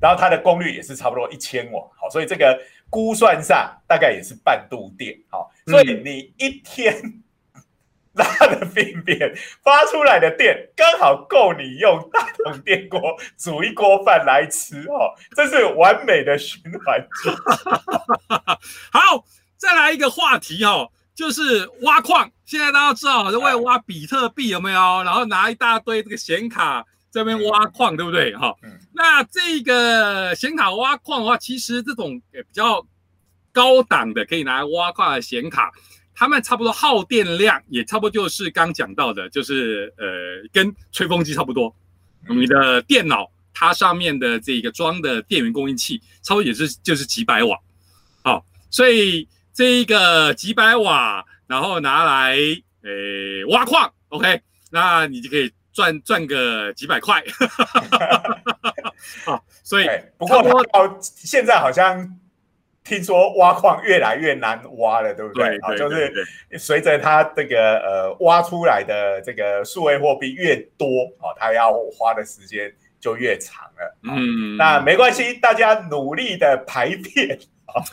[0.00, 2.56] 然后它的功率也是差不多一千瓦，好，所以这个
[2.88, 6.94] 估算上大概也是半度电，好，所以你一天。
[8.20, 13.00] 拉的便便发出来的电刚好够你用大桶电锅
[13.36, 17.06] 煮一锅饭来吃哦，这是完美的循环。
[18.92, 19.24] 好，
[19.56, 22.30] 再来一个话题哦，就是挖矿。
[22.44, 25.02] 现在大家知道，在挖比特币有没有？
[25.02, 28.34] 然后拿一大堆这个显卡这边挖矿，对不对？
[28.36, 28.54] 哈，
[28.92, 32.84] 那这个显卡挖矿的话，其实这种比较
[33.52, 35.70] 高档的可以拿来挖矿的显卡。
[36.20, 41.74] 他们差不多耗电量也差不多，就是刚讲到的，就是呃，跟吹风机差不多。
[42.28, 47.58] 你的电脑它上面的这个装的电源供应器，差不多也是就是几百瓦。
[48.22, 52.36] 好，所以这一个几百瓦，然后拿来
[52.82, 52.90] 呃
[53.48, 57.24] 挖矿，OK，那你就可以赚赚个几百块。
[59.24, 62.14] 好，所以不过到现在好像。
[62.82, 65.58] 听说挖矿越来越难挖了，对不对？
[65.58, 66.12] 啊，就是
[66.58, 70.86] 随着它这个呃挖出来的这个数位货币越多
[71.18, 73.98] 啊，它要花的时间就越长了。
[74.02, 77.84] 嗯，那没关系，大家努力的排便啊，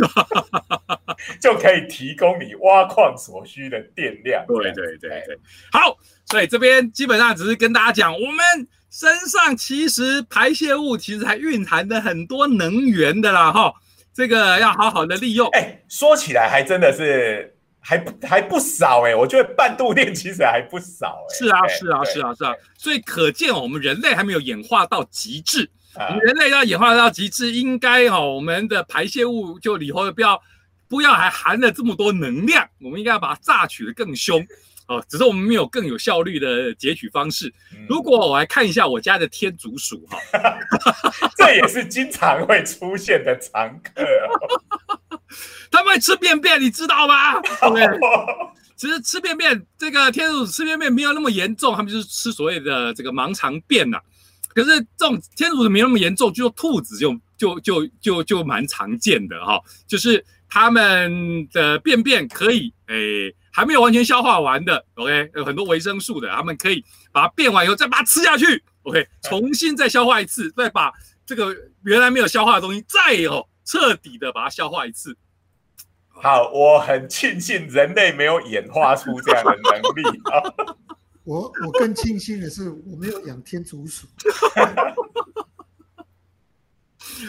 [1.39, 4.45] 就可以提供你挖矿所需的电量。
[4.47, 5.39] 对对对对，
[5.71, 13.73] 好，所以这边基本上只是跟大家讲，我们身上其实排泄物其实还蕴含着很多能源的啦，哈。
[14.17, 15.47] 这个要好好的利用。
[15.49, 21.35] 哎，说起来还真的是还还不少哎，我觉得半度电其实还不少哎。
[21.37, 22.51] 是啊，是啊，是啊，是啊。
[22.79, 25.69] 所以可见我们人类还没有演化到极致。
[25.93, 30.41] 我们人类要演化到极致，应该哦，我们的排泄物就以后不要
[30.87, 34.43] 不要还含了这么多能量，我们应该要把它榨取的更凶。
[34.87, 37.53] 哦，只是我们没有更有效率的截取方式。
[37.89, 40.17] 如果我来看一下我家的天竺鼠，哈，
[41.35, 44.01] 这也是经常会出现的常客。
[45.69, 47.39] 他们会吃便便，你知道吗？
[47.41, 47.85] 对，
[48.77, 53.99] 其实吃便便，这个天竺鼠吃便便没有那么严重，他们就是吃所谓的这个盲肠便呐。
[54.55, 63.35] 可是这种天竺鼠没那么严重，就兔子就就就就就蛮常见的哈，就是他们的便便可以诶。
[63.57, 70.93] 还没有完全消化完的，OK，有很多维生素的，他们可以把它变完以后再把它吃下去，OK，重新再消化一次，再把
[71.25, 75.17] 这个原来没有消化的东西再哦彻底的把它消化一次。
[76.09, 80.75] 好，我很庆幸人类没有演化出这样的能力啊。
[81.25, 84.05] 我我更庆幸的是我没有养天竺鼠。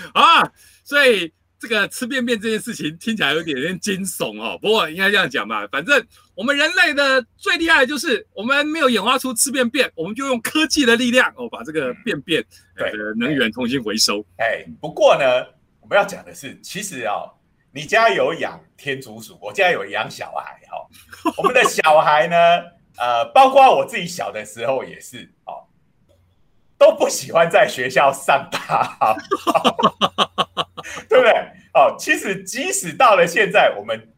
[0.13, 0.53] 啊，
[0.85, 1.33] 所以。
[1.61, 12.41] 这个吃便便这件事情听起来有点点惊悚哦，不过应该这样讲吧，反正我们人类的最厉害的就是我们没有演化出吃便便，我们就用科技的力量哦，把这个便便
[12.77, 14.25] 的能源重新回收。
[14.37, 15.25] 哎，不过呢，
[15.81, 17.27] 我们要讲的是，其实啊，
[17.73, 20.87] 你家有养天竺鼠，我家有养小孩哈，
[21.37, 22.37] 我们的小孩呢，
[22.99, 25.67] 呃，包括我自己小的时候也是哦，
[26.79, 29.17] 都不喜欢在学校上大号。
[31.09, 31.33] 对不对？
[31.75, 34.09] 哦，其实即使到了现在，我们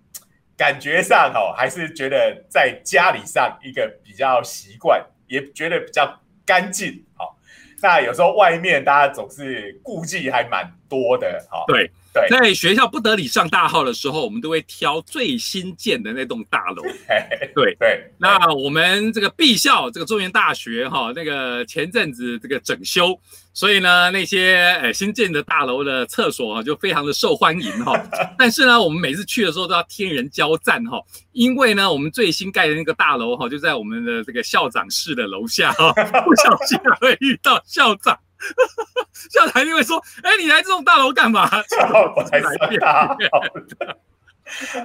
[0.57, 7.05] 感觉上哦，还是觉得在家里上一个比较习惯，也觉得比较干净。
[7.15, 7.37] 好，
[7.83, 11.47] 那有时候外面大家总是顾忌还蛮多的。
[11.51, 11.91] 哈，对。
[12.29, 16.83] 在学校不得已上大号的时候，我们都会挑最新建的那栋大楼。
[17.55, 23.17] 对对，那我们这个 B 校，这个中原大学哈，那个前阵子这个整修，
[23.53, 28.01] 所以呢，那些呃新建的大楼的厕所啊，就非常的受欢迎哈。
[28.39, 31.01] 但是呢，我们每次去的时候都要天人交战哈，
[31.33, 35.93] 因为呢，我们最新盖的那个大楼哈，就在我们的这个校长室的楼下哈，
[36.25, 38.19] 不小心会遇到校长。
[39.31, 41.47] 校长就会说：“哎，你来这栋大楼干嘛？”
[42.17, 43.17] 我才上大号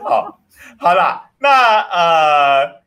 [0.04, 0.40] 好，
[0.78, 2.82] 好了，那呃，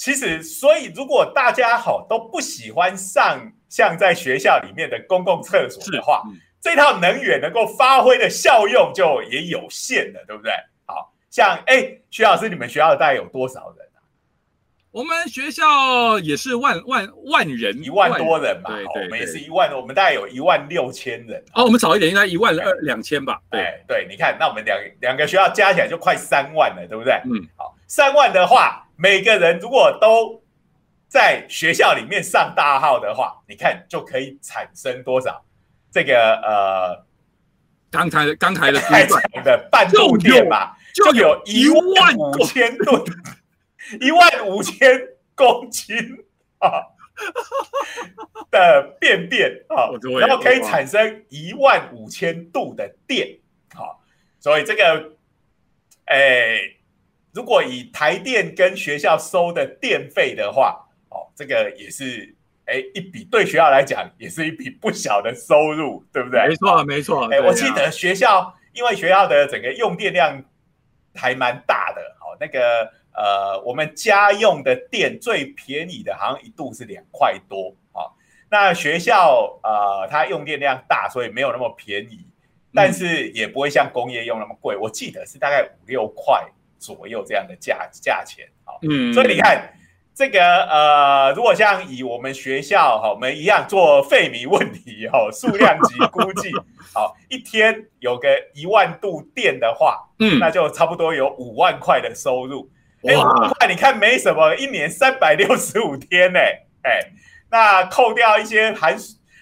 [0.00, 6.22] 其实，所以如果大家好都不喜欢上像在学校里面的公共厕所的话，
[6.58, 10.50] 这套能源能够发挥的效用就也有限了，对不对？
[10.86, 13.86] 好像哎，徐老师，你们学校大概有多少人？
[14.90, 18.70] 我们学校也是万万万人，一万多人嘛。
[18.70, 21.44] 对对，我们也是一万，我们大概有一万六千人。
[21.52, 23.38] 哦，我们少一点，应该一万二两千吧。
[23.50, 27.12] 对对，你看，那我们两两个学校加起来就快三万了，对不对？
[27.26, 30.42] 嗯，好，三万的话，每个人如果都
[31.08, 35.42] 在学校里面上大号的话，你看就可以产生多少？
[35.90, 37.06] 这个呃，
[37.90, 38.78] 刚才刚才的
[39.42, 43.02] 的半度电吧，就有一万五千吨。
[44.00, 45.00] 一万五千
[45.34, 45.96] 公斤
[46.58, 46.84] 啊
[48.50, 53.38] 的便便啊，然后可以产生一万五千度的电，
[53.74, 54.00] 好，
[54.38, 55.12] 所以这个，
[56.04, 56.60] 哎，
[57.32, 62.34] 如果以台电跟学校收的电费的话，哦，这个也是，
[62.66, 66.46] 哎，一笔对学校来讲也是一笔不小的收入，对不对？
[66.48, 67.28] 没错，没错。
[67.32, 70.42] 哎，我记得学校因为学校的整个用电量
[71.14, 72.92] 还蛮大的，哦，那个。
[73.12, 78.06] 呃，我们家用的电最便宜的，好像一度是两块多啊。
[78.48, 82.24] 那学校呃，它用电量大，所以没有那么便宜，
[82.72, 84.76] 但是也不会像工业用那么贵。
[84.76, 86.48] 我记得是大概五六块
[86.80, 88.74] 左右这样的价价钱啊。
[88.82, 89.72] 嗯，所以你看
[90.12, 96.50] 这个呃，如果像以我们学校哈，我们一样做费米问题哈，数量级估计，
[96.92, 102.68] 好， 一天有个一万度电的话，嗯，那就差不多有五万块的收入。
[103.04, 106.40] 哎，五块你看没什么，一年三百六十五天呢，
[106.82, 107.00] 哎，
[107.50, 108.94] 那扣掉一些寒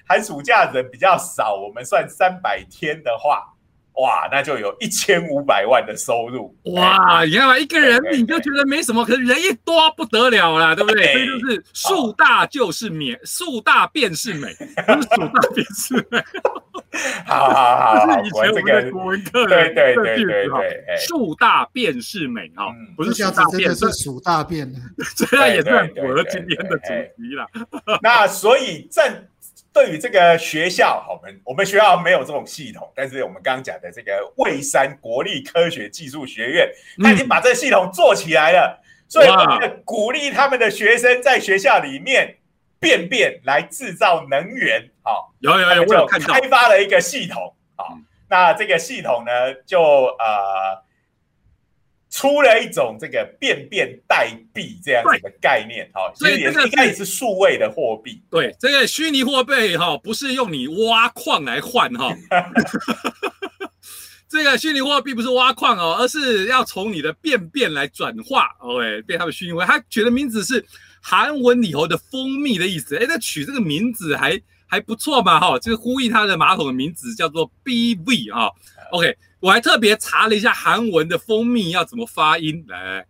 [0.07, 3.55] 寒暑假人比较少，我们算三百天的话。
[4.01, 7.25] 哇，那就有一千五百万的收入哇！
[7.25, 11.13] 你看嘛，一个人你就觉得没什么，可是人一多不得了啦， 对不对？
[11.13, 14.55] 所以就是树大就是美，树大便是美，
[14.87, 16.23] 不是树大便是美。
[17.27, 24.79] 好 好好，这是以前我们的国文课对对对对对，树大便是美哈，不是树大便是数大便的，
[25.17, 27.47] 这样也算符合今天的主题了。
[28.01, 29.05] 那所以正。
[29.79, 36.69] 对于这个学校，我们我们学校没有这种系统，但是我们刚刚讲的这个蔚山国立科学技术学院，
[37.01, 39.29] 他已经把这个系统做起来了，所以
[39.85, 42.39] 鼓励他们的学生在学校里面
[42.81, 44.91] 便便来制造能源。
[45.05, 47.55] 好，有有有，就开发了一个系统。
[47.77, 47.97] 好，
[48.29, 50.88] 那这个系统呢，就呃。
[52.11, 58.23] 出了一种这个便便代币这样子的概念，哈，所以应该也是数位的货币。
[58.31, 62.15] 对，这个虚拟货币哈，不是用你挖矿来换哈，
[64.29, 69.67] 这个虚拟货币不是挖矿哦，而是要从你的便便来转化，OK，变他们虚拟货币。
[69.67, 70.65] 他取的名字是
[71.03, 78.53] 韩文里头的蜂蜜的意思，哎，那取这个名字还还不错嘛，哈，就是呼应他的马桶的名字叫做 BV 哈
[78.93, 79.17] ，OK。
[79.41, 83.07] 我还特别查了一下韩文的蜂蜜要怎么发音，来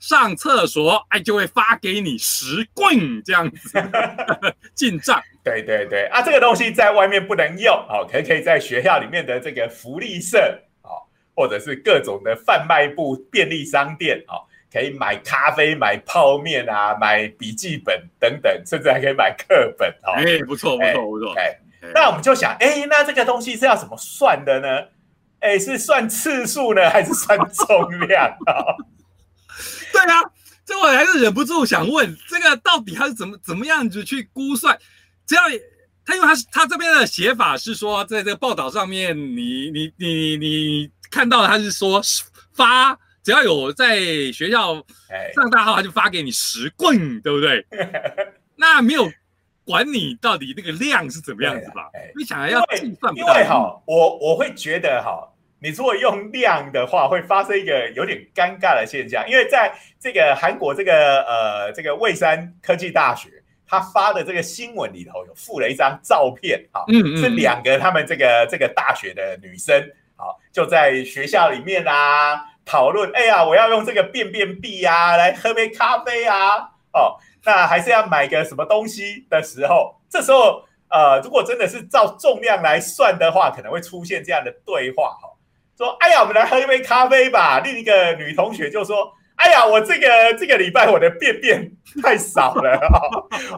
[0.00, 3.80] 上厕所，哎，就会发给你十 Coin 这样子
[4.74, 5.22] 进账。
[5.44, 10.60] 对对对，啊，这个东西在外面不能用哦，可以可以在学校里面的这个福利社。
[11.38, 14.40] 或者是各种的贩卖部、便利商店，哦，
[14.72, 20.12] 可以买咖啡、买泡面啊，买笔记本等等，甚至还可以买课本，哦。
[20.16, 21.34] 哎，不错，不错，不错。
[21.34, 21.58] 哎，
[21.94, 24.68] 那我们就想，哎，那这个东西是要怎么算的呢？
[25.40, 28.54] 哎，是算次数呢，还是算重量啊？
[29.92, 30.20] 对啊，
[30.64, 34.78] 这我还是忍不住想问，这个到底它是怎么怎么样子去估算？
[35.26, 35.42] 只要
[36.04, 40.90] 他，因为他是他这边的写法是说，在这个报道上面，你你你你。
[41.08, 42.02] 看到他是说
[42.52, 43.98] 发，只要有在
[44.30, 44.74] 学校
[45.34, 47.66] 上大号，他就发给你十棍，对不对？
[48.54, 49.10] 那没有
[49.64, 51.90] 管你到底那个量是怎么样子吧？
[52.16, 63.28] 你想要计算，因为哈，我我会觉得哈，你如果用量的话，会发生一个有点尴尬的现象，因为在这个韩国这个呃这个蔚山科技大学，
[63.66, 66.84] 他发的这个新闻里头有附了一张照片，哈，
[67.20, 69.84] 是两个他们这个这个大学的女生。
[70.18, 76.56] 好，就在学校里面啊，讨论，哎呀，我要用这个便便币啊，来喝杯咖啡啊，
[76.92, 85.30] 哦，那还是要买个什么东西的时候，这时候，呃，如果真的是照重量来算的话，可能会出现这样的对话，哈，
[85.78, 87.60] 说，哎呀，我们来喝一杯咖啡吧。
[87.60, 91.70] 另一个女同学就说，哎呀，我这个这个礼拜我的便便
[92.02, 92.80] 太少了，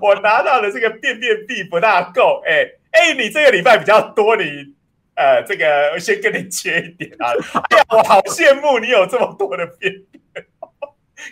[0.02, 4.76] 我拿到的这个便便币不大够，哎哎，你这个礼拜比较多，你。
[5.18, 7.32] 呃，这个先跟你切一点啊！
[7.70, 9.92] 哎呀，我好羡慕你有这么多的便
[10.32, 10.46] 便，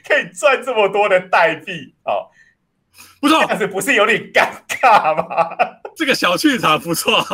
[0.05, 2.27] 可以赚这么多的代币哦。
[3.21, 5.57] 不错，但是不是有点尴尬吗？
[5.95, 7.25] 这个小剧场不错，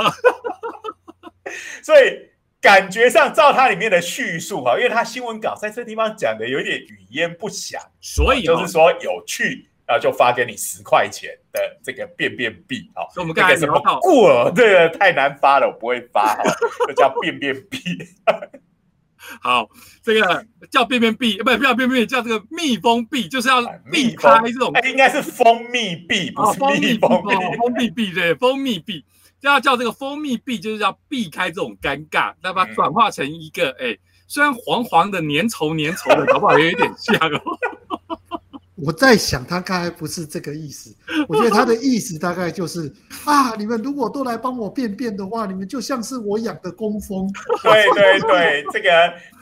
[1.83, 2.29] 所以
[2.61, 9.71] 感觉上照它里面的叙述哈，因为它新闻稿在这地方讲的有点语焉不详，所以就是说有趣。
[9.93, 16.43] 然后就发给你十块钱的这个便便币，好，所以我们刚才什么过，这个太难发了，我不会发，哈，
[16.87, 17.79] 这叫便便币。
[19.43, 19.69] 好，
[20.03, 29.05] 这个叫便便币，不，不要便便币，叫这个蜜蜂币，就是要避开这种，应该是蜂蜜币，不是蜜蜂币，蜂蜜币对，蜂蜜币，
[29.43, 33.95] 要叫这个蜂蜜币，就是要避开这种尴尬，那把它转化成一个，哎，
[34.27, 37.43] 虽然黄黄的、粘稠粘稠的，搞不好也有点像哦。
[38.85, 40.93] 我在想，他刚才不是这个意思。
[41.29, 42.93] 我觉得他的意思大概就是
[43.25, 47.33] 啊，你们如果都来帮我便便的话，你们就像是我养的工蜂。
[47.63, 48.91] 对对对，这个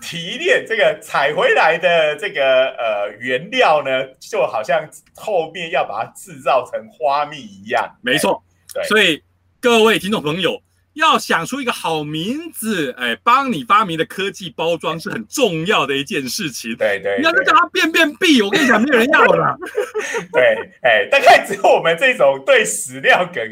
[0.03, 7.91] 提炼、这个采回来的这个呃原料呢，就好像后面要把它制造成花蜜一样。
[8.03, 8.43] 没错，
[8.75, 8.85] 对。
[8.85, 9.23] 所以
[9.59, 10.61] 各位听众朋友。
[10.95, 16.75] 要想出一个好名字，哎，帮你发明的科技包装是很重要的一件事情。
[16.77, 19.57] 对对，你要是叫它便便币，我跟你讲，没有人要了。
[20.33, 23.43] 对，哎，大概只有我们这种对史料梗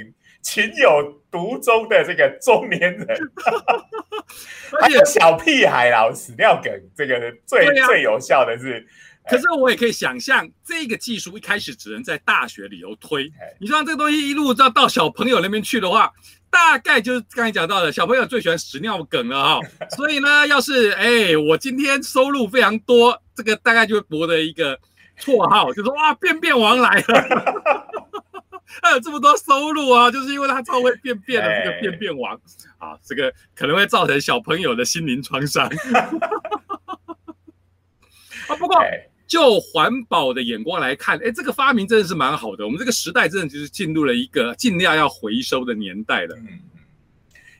[0.42, 3.06] 情有独钟的这个中年人，
[4.80, 8.86] 还有小屁孩啦，史料梗这个最最有效的是。
[9.28, 13.30] 可是我也可以想象，这个技术一开始只能在大学里头推。
[13.60, 16.12] 你说这个东西一路到到小朋友那边去的话。
[16.50, 19.60] 大概就是刚才讲到的，小朋友最喜欢屎尿梗了哈，
[19.94, 24.80] 所以呢，要是哎，我今天收入非常多，这个大概就会博得一个
[25.20, 27.44] 绰号，就说哇，便便王来了，
[28.80, 32.34] 他有这么多收入啊，就是因为他超会便便的这个便便王
[32.78, 35.68] 啊，这个可能会造成小朋友的心灵创伤。
[38.48, 38.82] 啊，不过。
[39.28, 42.64] 就环保的眼光来看，哎，这个发明真的是蛮好的。
[42.64, 46.34] 我们这个时代真的就是进入了一个尽量要回收的年代了。
[46.36, 46.58] 嗯，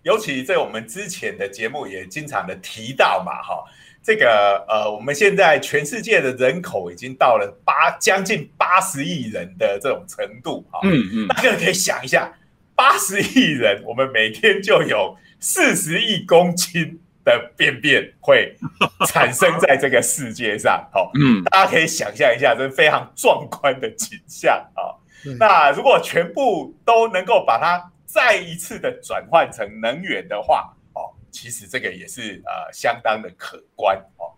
[0.02, 3.62] 尤其在我们之前的节目也经常的提到嘛，哈，
[4.02, 12.32] 这个呃，我们现在全世界的人口已经到了八将近八十亿人的这种程度，哈，嗯嗯，大家可以想一下，
[12.74, 16.98] 八十亿人，我们每天就有四十亿公斤。
[17.28, 18.56] 的便便会
[19.06, 24.96] 产生在这个世界上，好，嗯，大家可以想象一下，这是非常壮观的景象啊。
[25.38, 34.32] 那如果全部都能够把它再一次的转换成能源的话，哦，其实这个也是呃相当的可观哦。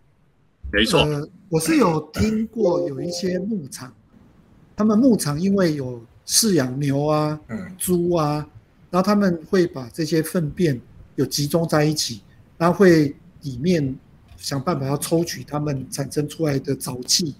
[0.73, 1.07] 没错，
[1.49, 3.95] 我是有听过有一些牧场，
[4.77, 7.39] 他们牧场因为有饲养牛啊、
[7.79, 8.47] 猪啊，
[8.91, 10.81] 然后他们会把这些粪便
[11.17, 12.23] 有集中在一起。
[12.61, 13.97] 然后会里面
[14.37, 17.35] 想办法要抽取它们产生出来的沼气，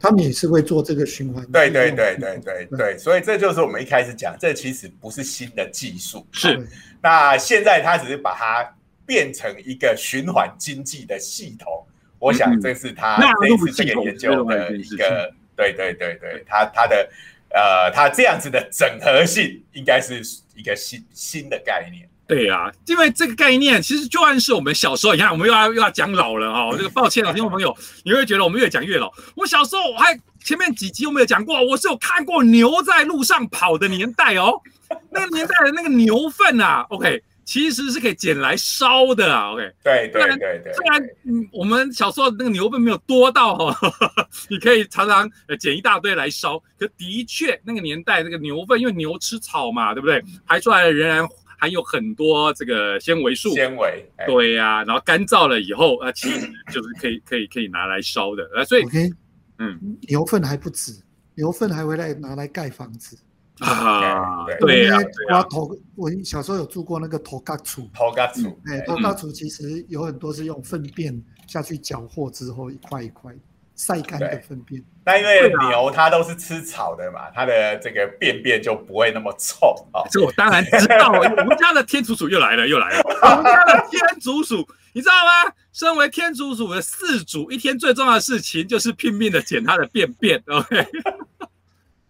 [0.00, 1.46] 他们也是会做这个循环。
[1.52, 6.66] 对对对对对对，所以这就是我们一开始讲，这其实不是新的技术，是
[7.00, 8.74] 那现在它只是把它
[9.06, 11.86] 变成一个循环经济的系统。
[12.18, 17.08] 我想这是他这次这个研究的一个，对对对对，他他的
[17.50, 20.20] 呃，他这样子的整合性应该是
[20.56, 22.08] 一个新新的概念。
[22.26, 29.12] 对啊，因为这个概念其实就算是我们小时候，你看我们又要又要讲老了哈， 这个抱歉了，听众朋友，你会觉得我们越讲越老。
[29.36, 34.52] 我小时候我还前面几集我们有讲过，我是有看过牛在路上跑的年代哦，
[35.10, 37.22] 那个年代的那个牛粪啊，OK。
[37.46, 39.72] 其实是可以捡来烧的啊，OK。
[39.84, 40.72] 对对对对。
[40.72, 43.78] 虽然嗯，我们小时候那个牛粪没有多到哈，
[44.50, 46.60] 你可以常常呃捡一大堆来烧。
[46.76, 50.20] 可的确，那个年代那个牛粪，因为牛吃草嘛，对不对？
[50.44, 51.24] 排出来的仍然
[51.58, 53.50] 含有很多这个纤维素。
[53.54, 54.04] 纤维。
[54.26, 56.40] 对呀，然后干燥了以后，呃，其实
[56.72, 58.48] 就是可以可以可以拿来烧的。
[58.54, 59.10] 呃，所以，OK，
[59.58, 60.92] 嗯，牛粪还不止，
[61.34, 63.16] 牛粪还会来拿来盖房子。
[63.60, 64.98] 啊，对呀，
[65.32, 73.34] 我头我小时候有住过那个头嘎厝，头嘎厝，哎，头嘎厝其实有很多是用粪便下去搅和之后一块一块
[73.76, 74.82] 晒干的粪便。
[75.04, 80.02] 那因为牛它都是吃草的嘛，它的这个便便就不会那么臭啊。
[80.10, 83.02] 这我当然知道，我们家的天竺鼠又来了，又来了。
[83.22, 85.52] 我们家的天竺鼠，你知道吗？
[85.72, 90.86] 身为天竺鼠的饲主，一天最重要的事情就是拼命的捡它的便便，OK。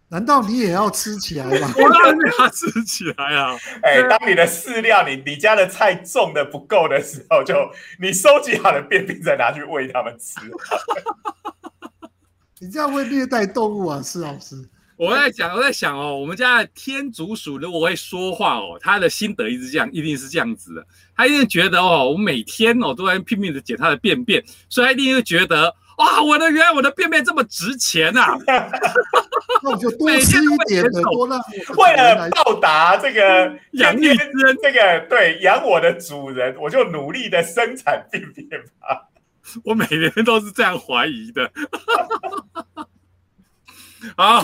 [0.09, 1.69] 难道你也要吃起来吗？
[1.75, 3.57] 我当然要吃起来啊！
[3.83, 7.53] 哎，当你的饲料，你你家的菜种的不够的时候，就
[7.99, 10.39] 你收集好的便便再拿去喂它们吃。
[12.59, 14.55] 你这样会虐待动物啊，施老师。
[14.95, 20.87] 我在讲，我在想哦，我们家的天竺鼠如果会说话哦，它的心得一直这样，一定是这样子的。
[21.17, 25.75] 它一定觉得哦，我每天哦都在拼命的捡它的便便，所以它一定会觉得。
[25.97, 26.21] 哇！
[26.21, 28.37] 我的原来我的便便这么值钱呐！
[29.63, 31.39] 那我就多吃一点的，多让
[31.75, 38.47] 为了报答这个 养育之恩，这个对养我的主人，我就努力的生产便便
[38.79, 39.09] 吧。
[39.65, 41.49] 我每年都是这样怀疑的。
[44.15, 44.41] 好，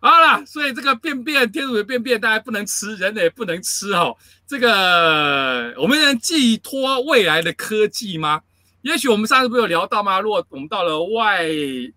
[0.00, 4.16] 好了，所以这个便便，天主的便便，大家不能吃，人类不能吃哦。
[4.48, 8.40] 这个我们能寄托未来的科技吗？
[8.82, 10.20] 也许我们上次不是有聊到吗？
[10.20, 11.44] 如果我们到了外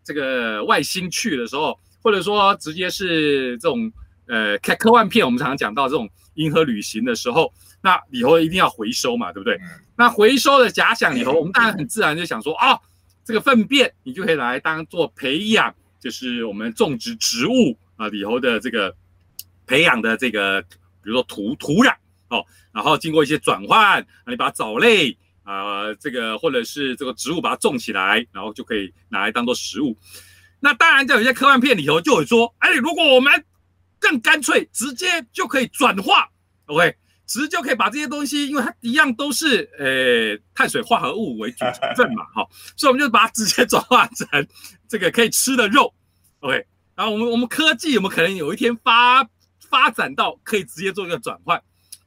[0.03, 3.91] 这个外星去的时候，或者说直接是这种
[4.27, 9.59] 呃看科幻片，我们常常讲到这种银河旅行的时候，那以后一定要回收嘛，对不对？
[9.95, 12.79] 那回收的假想以后，我们当然很自然就想说啊，
[13.23, 18.95] 这个粪便你就可以来当做培养，就是我们种植植物啊里头的这个
[19.67, 20.67] 培养的这个，比
[21.03, 21.93] 如说土土壤
[22.29, 25.15] 哦，然后经过一些转换，你把藻类。
[25.43, 29.97] 啊，这个或者是这个植物把它种起来，然后就可以拿来当做食物。
[30.59, 33.43] 那当然，在有些科幻片里头就有说，哎，如果我们
[33.99, 36.29] 更干脆，直接就可以转化
[36.67, 44.47] ，OK，直接就可以把这些东西，因为它一样都是呃碳水化合物为主成分嘛， 哈，所以我们就把它直接转化成
[44.87, 45.93] 这个可以吃的肉
[46.41, 46.65] ，OK。
[46.93, 49.27] 然后我们我们科技有没有可能有一天发
[49.69, 51.59] 发展到可以直接做一个转换？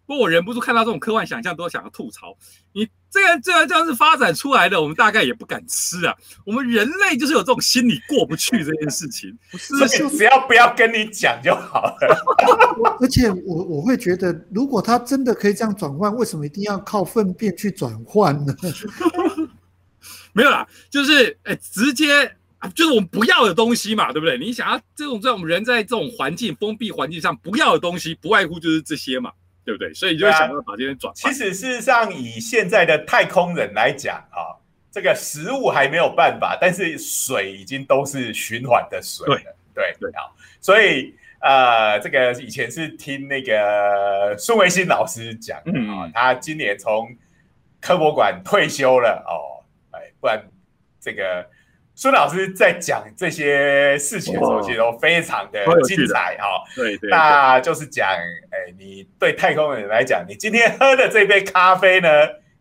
[0.06, 2.36] 不过我忍不住看到这种科幻想象，都想要吐槽
[2.72, 2.88] 你。
[3.10, 6.12] 这个这样这样是发展出来的，我们大概也不敢吃啊。
[6.44, 12.96] 我们人类就是有这种心理过不去这件事情， 不是只要不要跟你讲就好了。
[13.00, 18.52] 而且我我会觉得，如果他真的可以这样转换，为什么一定要靠粪便去转换呢？
[20.34, 22.34] 没有啦，就是哎，直接
[22.74, 24.36] 就是我们不要的东西嘛，对不对？
[24.36, 29.30] 你想要这种在我们人在这种环境封闭环境上不要的东西，不外乎就是这些嘛。
[29.64, 29.92] 对不对？
[29.94, 31.12] 所以你就会想办法这边转。
[31.14, 34.54] 其实事实上，以现在的太空人来讲啊，
[34.90, 39.56] 这个食物还没有办法，但是水已经都是循环的水了。
[39.74, 40.28] 对对啊，
[40.60, 45.58] 所以呃，这个以前是听那个孙维新老师讲
[45.88, 47.08] 啊，他今年从
[47.80, 50.42] 科博馆退休了哦，哎，不然
[51.00, 51.48] 这个。
[51.96, 56.64] 孙老师在讲这些事情的时候，其实都非常的精彩哈。
[56.74, 62.08] 对对，那就是讲，哎，你对太空人来讲，你今天喝的这杯咖啡呢，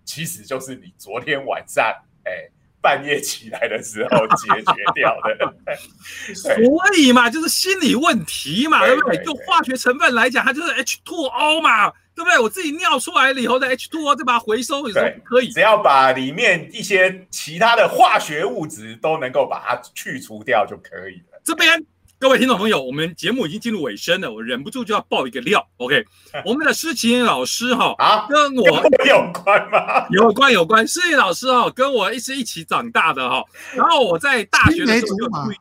[0.05, 1.83] 其实就是你昨天晚上，
[2.25, 2.31] 哎，
[2.79, 5.53] 半夜起来的时候解决掉的。
[6.35, 6.53] 所
[6.95, 9.17] 以嘛，就是心理问题嘛，对不对？
[9.23, 11.91] 就化学成分来讲，它就是 H2O 嘛。
[12.15, 12.39] 对不对？
[12.39, 15.49] 我自己尿出来了以后的 H2O 再把它回收，也是可以。
[15.51, 21.41] 只要把里面一些其他的化学物质都能够把它去除掉就可以了。
[21.43, 21.83] 这边
[22.19, 25.67] 各位听众朋友，我们节目已经进入尾声了，我忍不住就要爆一个料。
[25.77, 26.05] OK，
[26.45, 28.65] 我们的施琴老师哈啊，跟我
[29.05, 30.07] 有关吗？
[30.09, 33.43] 有关有关，施琴老师哈跟我一是一起长大的哈。
[33.75, 35.55] 然后我在大学的时候就注意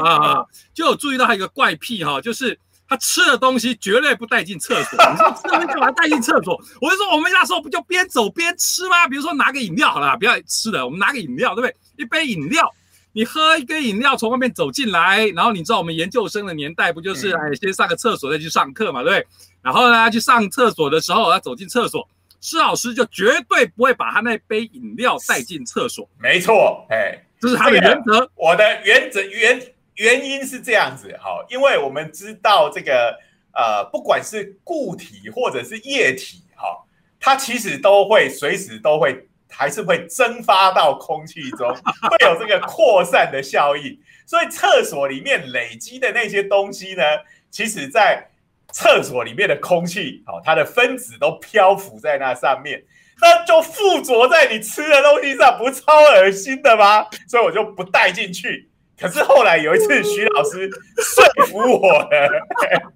[0.00, 2.56] 啊，就有注意到他一个怪癖哈，就是
[2.88, 4.98] 他吃的东西绝对不带进厕所。
[5.10, 6.60] 你说吃东西干嘛带进厕所？
[6.80, 9.06] 我就说我们那时候不就边走边吃吗？
[9.08, 11.76] 比如说拿个饮料好了，不要吃的，我们拿个饮料，对不对？
[11.96, 12.72] 一杯饮料。
[13.12, 19.26] 你喝一杯饮料从外面走进来，然后你知道我们研究生的年代不就是哎先上个厕所再去上课嘛，对不对？
[19.62, 22.06] 然后呢去上厕所的时候要走进厕所，
[22.42, 26.06] 施老师就绝对不会把他那杯饮料带进厕所。
[26.18, 28.30] 没错，哎，这是他的原则。
[28.34, 29.58] 我的原则原
[29.96, 33.18] 原因是这样子，好，因为我们知道这个
[33.52, 36.84] 呃，不管是固体或者是液体，哈，
[37.20, 39.28] 它其实都会随时都会。
[39.48, 41.72] 还是会蒸发到空气中，
[42.10, 43.98] 会有这个扩散的效应。
[44.26, 47.02] 所以厕所里面累积的那些东西呢，
[47.48, 48.28] 其实在
[48.72, 52.82] 厕所里面的空气，哦，它的分子都漂浮在那上面，
[53.22, 57.06] 那就附着在你吃的东西上，不超恶心的吗？
[57.26, 58.68] 所以我就不带进去。
[58.98, 62.08] 可是后来有一次，徐老师说服我了。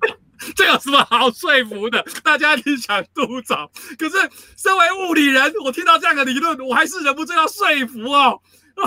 [0.56, 2.02] 这有什么好说服的？
[2.24, 4.16] 大家一想督找，可是
[4.56, 8.40] 身为物理人，我听到这样的理论，我还是忍不住要说服哦。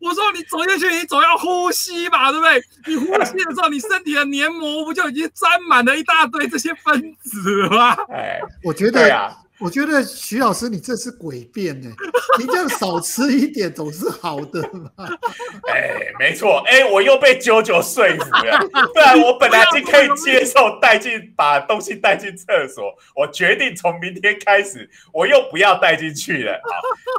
[0.00, 2.60] 我说你走进去，你总要呼吸吧，对不对？
[2.86, 7.92] 你呼吸的时候，你身体的黏膜不就已经沾满了一大堆这些分子吗？
[8.12, 9.32] 哎，我觉得呀。
[9.64, 11.90] 我觉得徐老师，你这是诡辩呢。
[12.38, 14.90] 你这样少吃一点总是好的嘛？
[15.72, 18.58] 哎，没错，哎，我又被九九说服了。
[18.92, 26.52] 不然我本来就可以接受带进把东西带进厕所，我决定从明天开始，我又不要带进去了。
[26.52, 26.70] 好，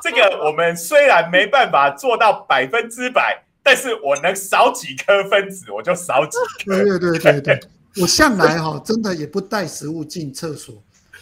[0.04, 6.84] 这个我们虽然没办法做到百分之百，但是我能少几颗分子，我就少几颗。
[6.84, 7.60] 对对对对对，
[8.04, 10.76] 我向来哈真的也不带食物进厕所。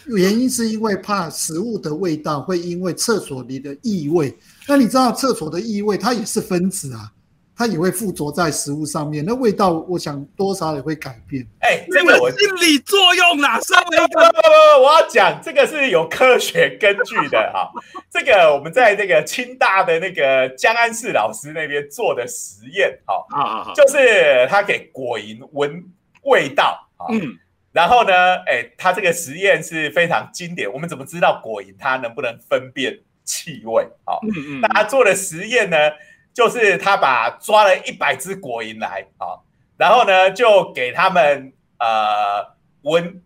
[0.06, 4.36] 原因是因为怕食物的味道会因为厕所里的异味，
[4.68, 7.10] 那你知道厕所的异味它也是分子啊，
[7.56, 11.46] 它也会附着在食物上面，那味道我想多少也会改变。
[11.60, 13.60] 哎，这个我心理作用哪？
[13.60, 17.70] 身为一个，不不不，我要讲这个是有科学根据的 哈。
[18.10, 25.82] 这个我们在那个清大的那个江安市老师那边做的实验，哈啊，就是他给果蝇闻
[26.24, 27.38] 味道，嗯。
[27.74, 30.72] 然后呢，哎，他这个实验是非常经典。
[30.72, 33.84] 我们怎么知道果蝇它能不能分辨气味？
[34.04, 34.20] 好，
[34.62, 35.76] 那他做的实验呢，
[36.32, 39.42] 就是他把抓了一百只果蝇来，啊，
[39.76, 42.46] 然后呢就给他们呃
[42.82, 43.20] 闻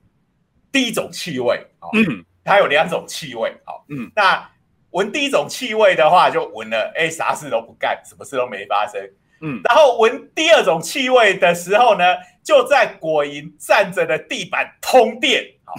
[0.73, 4.51] 第一种气味，好，嗯，它有两种气味，好，嗯，那
[4.93, 8.99] 闻第一种气味的话，就闻了，哎，啥事都不干，什么事都没发生。
[9.41, 12.05] 嗯，然后闻第二种气味的时候呢，
[12.49, 15.75] 就在果蝇站着的地板通电，好，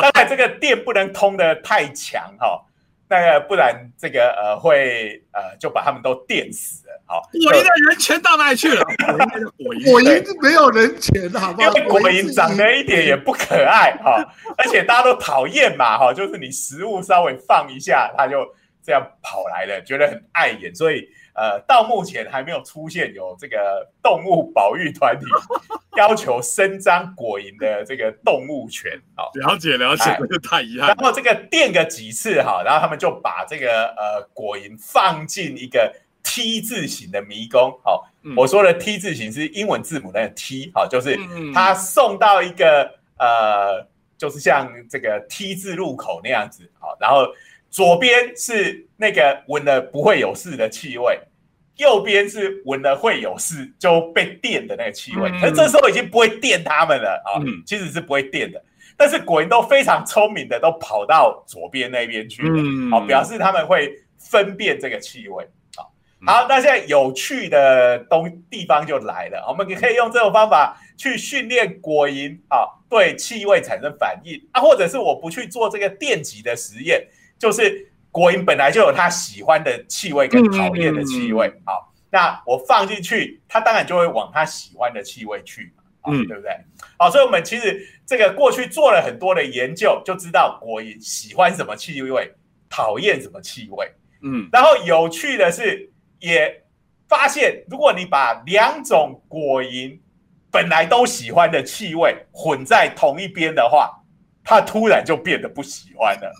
[0.00, 2.64] 当然这个电不能通的太强哈，
[3.10, 8.82] 那个不然这个呃会呃就把他们都电死了，好，果蝇的人权到哪里去了？
[9.60, 11.68] 果蝇没有人权，好不好？
[11.68, 18.48] 因为果蝇长得一点也不可爱哈，而且大家都讨厌嘛哈，就是你食物稍微放一下，它就
[18.82, 21.06] 这样跑来了，觉得很碍眼，所以。
[21.34, 25.26] 呃，到目前还没有出现有这个动物保育团体
[25.96, 28.92] 要求伸张果蝇的这个动物权。
[29.16, 30.88] 好，了解了解，这太遗憾。
[30.88, 37.80] 然后这个电个几次哈，然后他们就把这个呃果蝇放进一个 T 字形的迷宫。
[37.82, 41.18] 好，我说的 T 字形是英文字母那个 T，好，就是
[41.52, 43.84] 它送到一个呃，
[44.16, 46.70] 就是像这个 T 字路口那样子。
[46.78, 47.26] 好，然后。
[47.74, 51.18] 左边是那个闻了不会有事的气味，
[51.74, 55.28] 右边是闻了会有事就被电的那个气味。
[55.40, 58.62] 可是这时候已经不会电他们了啊，其实是不会电的。
[58.96, 65.44] 但是果蝇都非常聪明的，都跑到左边那边去了，好表示他们会分辨这个气味。
[65.74, 65.92] 好，
[66.24, 77.04] 好，那现在有趣的东地方就来了，我们可以用这种方法去训练果蝇啊，对气味产生反应啊，或者是我不去做这个电极的实验。
[77.44, 86.50] 就是果蝇本来就有它喜欢的气味跟讨厌的气味，好，那我放进去，它当然就会往它喜欢的气味去嘛，对不对？
[86.96, 92.34] 好，所以我们其实这个过去做了很多的研究，就知道果蝇喜欢什么气味，
[92.70, 93.92] 讨厌什么气味，
[94.22, 96.62] 嗯，然后有趣的是，也
[97.06, 99.98] 发现如果你把两种果蝇
[100.50, 104.00] 本来都喜欢的气味混在同一边的话。
[104.44, 106.32] 他突然就变得不喜欢了。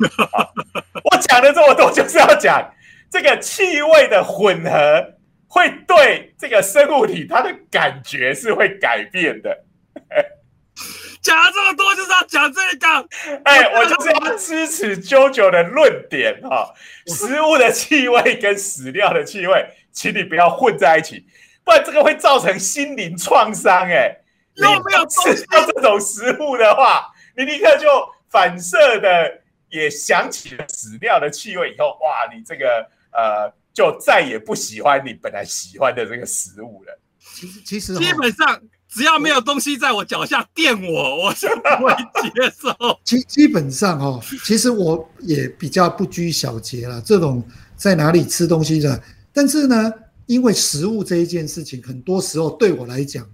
[1.02, 2.72] 我讲了这么多，就是要讲
[3.10, 5.14] 这个气味的混合
[5.48, 9.64] 会对这个生物体它的感觉是会改变的。
[11.22, 13.08] 讲了这么多就是要讲这个，
[13.44, 16.74] 哎，我就是要支持 JoJo 的论点哈。
[17.06, 21.24] 食物的气味跟屎尿的气味，请你不要混在一起，
[21.64, 23.88] 不然这个会造成心灵创伤。
[23.88, 24.18] 哎，
[24.56, 27.88] 有没有吃到这种食物的话，你立刻就
[28.30, 36.98] 反射的也想起了屎尿的气味，以后哇，你这个呃，就再也不喜欢你本来喜欢的这个食物了。
[37.20, 38.60] 其实，其实基本上。
[38.86, 42.72] 只要没有东西在我脚下垫我，我是不会接受。
[43.02, 47.02] 基基本上哦，其实我也比较不拘小节了。
[47.04, 47.42] 这种
[47.74, 49.92] 在哪里吃东西的，但是呢，
[50.26, 53.28] 因为食物这一件事情，很多时候对我来讲，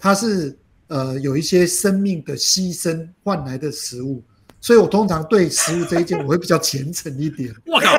[0.00, 0.58] 它是
[0.88, 4.22] 呃有一些生命的牺牲换来的食物，
[4.60, 7.54] 所以我通常对食物这一件，我会比较虔诚一点。
[7.66, 7.96] 我靠！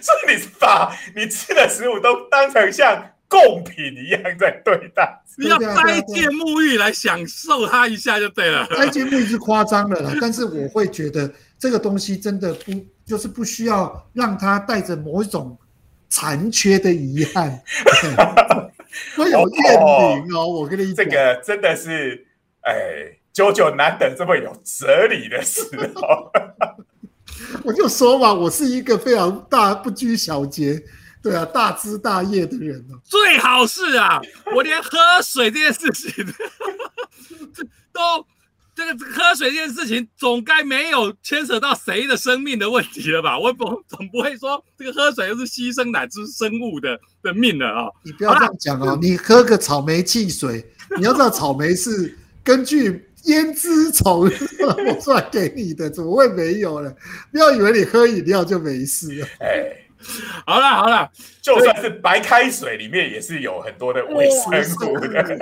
[0.00, 3.10] 所以你把你吃的食物都当成像。
[3.28, 8.64] 贡品一样在对待，你要斋戒沐浴来享受它一下就对了。
[8.68, 11.28] 斋戒沐浴是夸张了啦，但是我会觉得
[11.58, 12.72] 这个东西真的不，
[13.04, 15.58] 就是不需要让它带着某一种
[16.08, 17.60] 残缺的遗憾，
[19.16, 20.46] 会有怨灵哦。
[20.46, 22.26] 我跟你讲，这个真的是，
[22.62, 25.62] 哎，久久难得这么有哲理的时
[25.94, 26.30] 候。
[27.64, 30.82] 我就说嘛，我是一个非常大不拘小节。
[31.22, 34.20] 对啊，大枝大叶的人哦，最好是啊，
[34.54, 34.90] 我连喝
[35.20, 36.24] 水这件事情
[37.92, 38.24] 都，
[38.76, 43.38] 这个喝水这件事情总该没有牵扯到谁的生命的问题了吧？
[43.38, 47.88] 我不总不会说这个喝水又是牺牲哪只生物的的命了啊？
[48.04, 50.62] 你不要这样讲哦，你喝个草莓汽水，
[50.98, 52.14] 你要知道草莓是
[52.44, 54.20] 根据胭脂虫
[54.60, 56.94] 我出来给你的，怎么会没有呢？
[57.32, 59.82] 不要以为你喝饮料就没事了， 哎。
[60.46, 61.10] 好了好了，
[61.42, 65.36] 就算是白开水里面也是有很多的维生素的。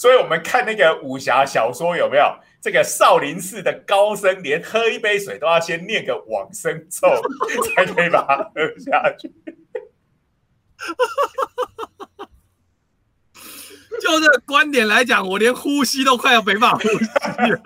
[0.00, 2.24] 所以，我们看那个武侠小说有没有
[2.58, 7.06] 这个少林寺的高僧，连喝一杯水都要先念个往生咒，
[7.76, 9.30] 才可以把它喝下去。
[14.00, 17.04] 就这观点来讲，我连呼吸都快要没办法呼吸
[17.50, 17.60] 了。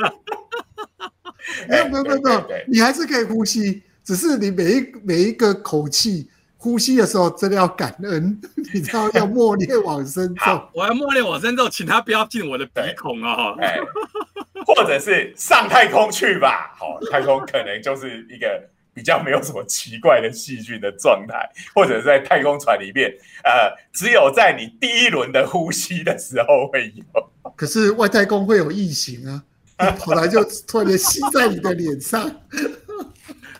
[1.70, 3.84] 没有没有没有，你还是可以呼吸。
[4.02, 6.28] 只是你每一每一个口气
[6.64, 8.40] 呼吸的时候，真的要感恩，
[8.72, 10.66] 你知道要默念往生咒。
[10.72, 13.54] 我要默念往生咒，请他不要进我的鼻孔哦！
[13.60, 13.76] 哎，
[14.66, 16.74] 或者是上太空去吧。
[16.78, 27.52] 好，太空可能就是一个比较没有什么奇怪的细菌的状态，或者在太空船里面，呃，只有在你第一轮的呼吸的时候会有。
[27.54, 29.28] 可是外太空会有异形
[29.76, 32.22] 啊，跑来就突然吸在你的脸上。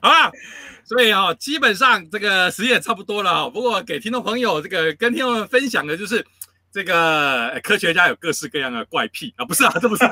[0.01, 0.33] 好 了，
[0.85, 3.49] 所以啊，基本上这个时间也差不多了啊。
[3.49, 6.25] 不过给听众朋友这个跟听众们分享的就是，
[6.73, 10.05] 这个科学家有各式各样的怪癖啊，不是啊，这不是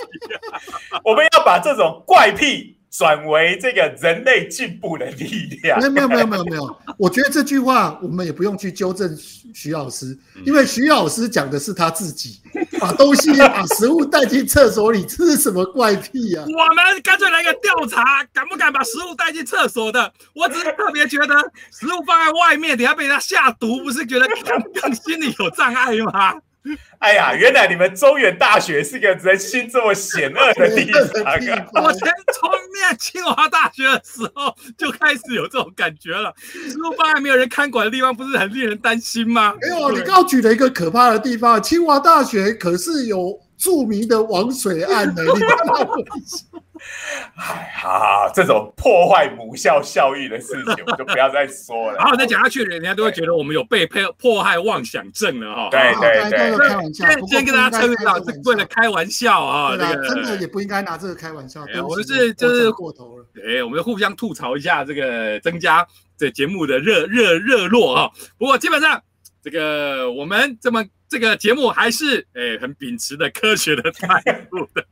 [1.04, 2.79] 我们要把这种怪癖。
[2.90, 5.78] 转为这个人类进步的力量。
[5.78, 12.40] 没有没有没有没有没有，我觉得这句话我们也不用去纠正徐徐老师，因为徐老师讲的是他自己
[12.80, 16.44] 把东西把食物带进厕所里，这是什么怪癖啊？
[16.46, 20.12] 我们干脆来个调查，敢不敢把食物带进厕所的？
[20.34, 21.34] 我只是特别觉得
[21.70, 26.34] 食物放在外面，等下被人家下毒，不是觉得更更心里有障碍吗？
[26.98, 31.34] 哎呀，原来你们中原大学是个人心这么险恶的地方啊！
[31.82, 36.32] 我先从念清华大学的时候就开始有这种感觉了。
[36.38, 39.54] 食物放在没有人看管的地方，不是很令人担心吗？
[39.60, 45.30] 没有，你刚刚举了一个可怕的地方，清华大学可是有著名的王水案的，你
[47.36, 51.98] 哎呀，这种破坏母校效益的事情，我就不要再说了。
[51.98, 55.68] 然后再讲下去，人家都会觉得我们有被迫迫害妄想症了哈。
[55.70, 57.06] 对对对，开玩笑。
[57.26, 59.76] 先跟大家称一下，是为了开玩笑啊。
[59.76, 61.64] 对真的也不应该拿这个开玩笑。
[61.86, 63.26] 我们是就是过头了。
[63.46, 68.10] 哎，我们互相吐槽一下，这个增加这节目的热热热络啊。
[68.38, 69.02] 不过基本上，
[69.42, 74.20] 这个我们这么这个节目还是哎很秉持的科学的态
[74.50, 74.84] 度的。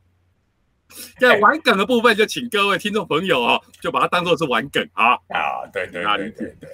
[1.19, 5.65] 在玩梗的部分，就请各位听众朋友哦，就把它当做是玩梗啊啊！
[5.71, 6.73] 对对对对对，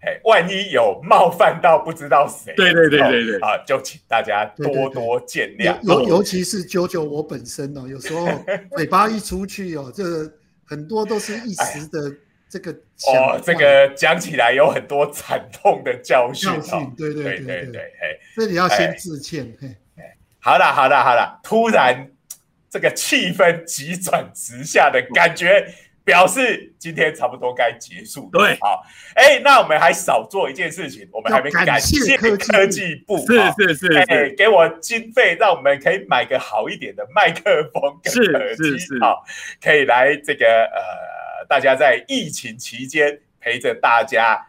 [0.00, 5.76] 哎万一有冒犯到不知道谁，对对对对对啊，就请大家多多见谅。
[5.82, 8.26] 尤尤其是九九我本身哦，有时候
[8.76, 10.04] 嘴巴一出去哦，这
[10.64, 12.14] 很多都是一时的
[12.48, 16.48] 这个哦，这个讲起来有很多惨痛的教训。
[16.48, 19.52] 教训，对对对对对，哎，这里要先致歉。
[19.60, 19.74] 嘿，
[20.38, 22.08] 好了好了好了，突然。
[22.70, 25.66] 这个气氛急转直下的感觉，
[26.04, 28.30] 表示今天差不多该结束。
[28.32, 28.82] 对，好，
[29.14, 32.96] 哎，那我们还少做一件事情，我们还没感谢科技。
[33.06, 39.22] 部，是是是，哎，给我经费，让我们可以买个好一点的麦克风跟耳机，好，
[39.62, 44.46] 可以来这个呃，大家在疫情期间陪着大家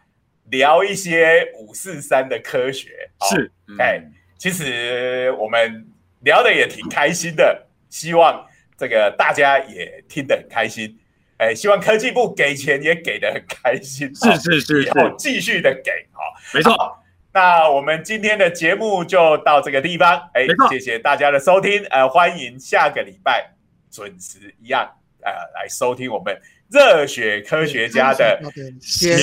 [0.50, 2.88] 聊一些五四三的科学，
[3.30, 4.02] 是，哎，
[4.38, 5.86] 其实我们
[6.20, 8.46] 聊的也挺开心的，希望
[8.78, 10.98] 这个大家也听得很开心。
[11.36, 16.22] 哎，希望科技部给钱也给的很开心，是是是，以后继续的给好，
[16.54, 16.96] 没错。
[17.32, 23.50] 那我们今天的节目就到这个地方，哎，谢谢大家的收听，呃，欢迎下个礼拜
[23.90, 24.82] 准时一样，
[25.22, 26.38] 呃，来收听我们。
[26.70, 28.40] 热血科学家的
[28.80, 29.18] 闲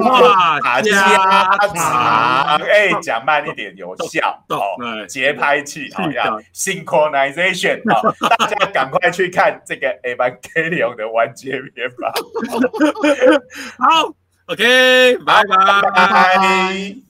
[0.00, 0.82] 话家
[1.74, 5.04] 常，哎，讲慢一点有效哦。
[5.08, 12.12] 节拍器好像 synchronization 好，大家赶快去看这个 Evangelion 的完结篇吧。
[13.78, 14.14] 好
[14.46, 17.03] ，OK，拜拜。